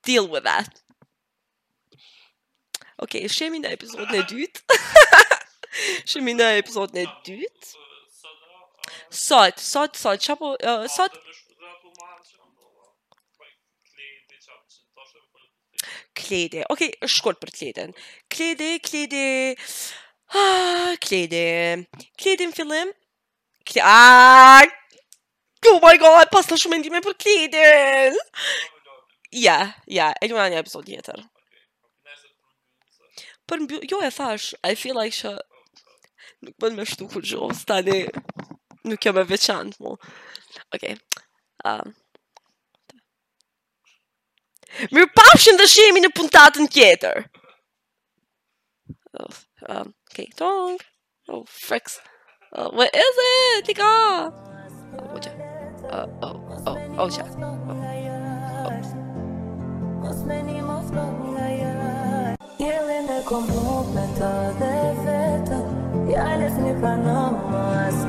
deal 0.06 0.26
with 0.28 0.46
that. 0.48 0.72
Okej, 3.00 3.22
okay, 3.24 3.30
shemi 3.32 3.56
në 3.62 3.70
epizodën 3.78 4.12
e 4.18 4.24
dytë. 4.28 4.80
shemi 6.10 6.34
në 6.36 6.50
epizodën 6.60 7.00
e 7.00 7.06
dytë 7.28 7.76
sot 9.10 9.58
sot 9.58 9.96
sot 9.96 10.20
çapo 10.20 10.56
sot 10.96 11.12
klede 16.18 16.64
okay 16.70 16.90
shkol 17.10 17.34
për 17.40 17.50
kleden 17.58 17.90
klede 18.30 18.68
klede 18.84 19.56
ah, 20.38 20.94
klede 21.02 21.42
klede 22.20 22.46
në 22.50 22.54
fillim 22.58 22.92
a 23.82 24.62
oh 25.70 25.80
my 25.82 25.94
god 26.02 26.30
pas 26.34 26.46
tash 26.46 26.68
më 26.70 26.78
ndihmë 26.84 27.02
për 27.08 27.18
klede 27.22 27.64
ja 29.42 29.56
ja 29.90 30.12
e 30.22 30.30
luan 30.30 30.54
një 30.54 30.62
episod 30.62 30.86
tjetër 30.86 31.24
për 33.50 33.66
jo 33.90 33.98
e 34.06 34.12
thash 34.14 34.54
i 34.62 34.76
feel 34.78 34.94
like 35.00 35.26
oh, 35.26 35.34
oh. 35.34 35.40
nuk 36.46 36.54
bën 36.62 36.78
më 36.78 36.86
shtu 36.92 37.10
kur 37.10 37.26
jo 37.26 37.50
stani 37.54 38.04
nu 38.90 38.96
kommer 38.96 39.24
vi 39.24 39.38
chans 39.38 39.78
på. 39.78 39.98
Okej. 40.74 40.96
Um, 41.64 41.94
Mirë 44.94 45.10
pafshim 45.18 45.56
dhe 45.58 45.64
shihemi 45.66 45.98
në 46.04 46.10
puntatën 46.14 46.66
tjetër. 46.70 47.24
Oh, 49.18 49.32
um, 49.66 49.90
okay, 50.10 50.28
tong. 50.38 50.76
Oh, 51.30 51.42
fricks. 51.66 51.94
Uh, 52.52 52.62
oh, 52.62 52.70
what 52.78 52.90
is 52.94 53.16
it? 53.26 53.66
Tika! 53.66 53.82
Oh, 53.82 53.88
oja. 55.14 55.32
oh, 55.92 56.08
oh, 56.22 56.38
oh, 56.70 56.78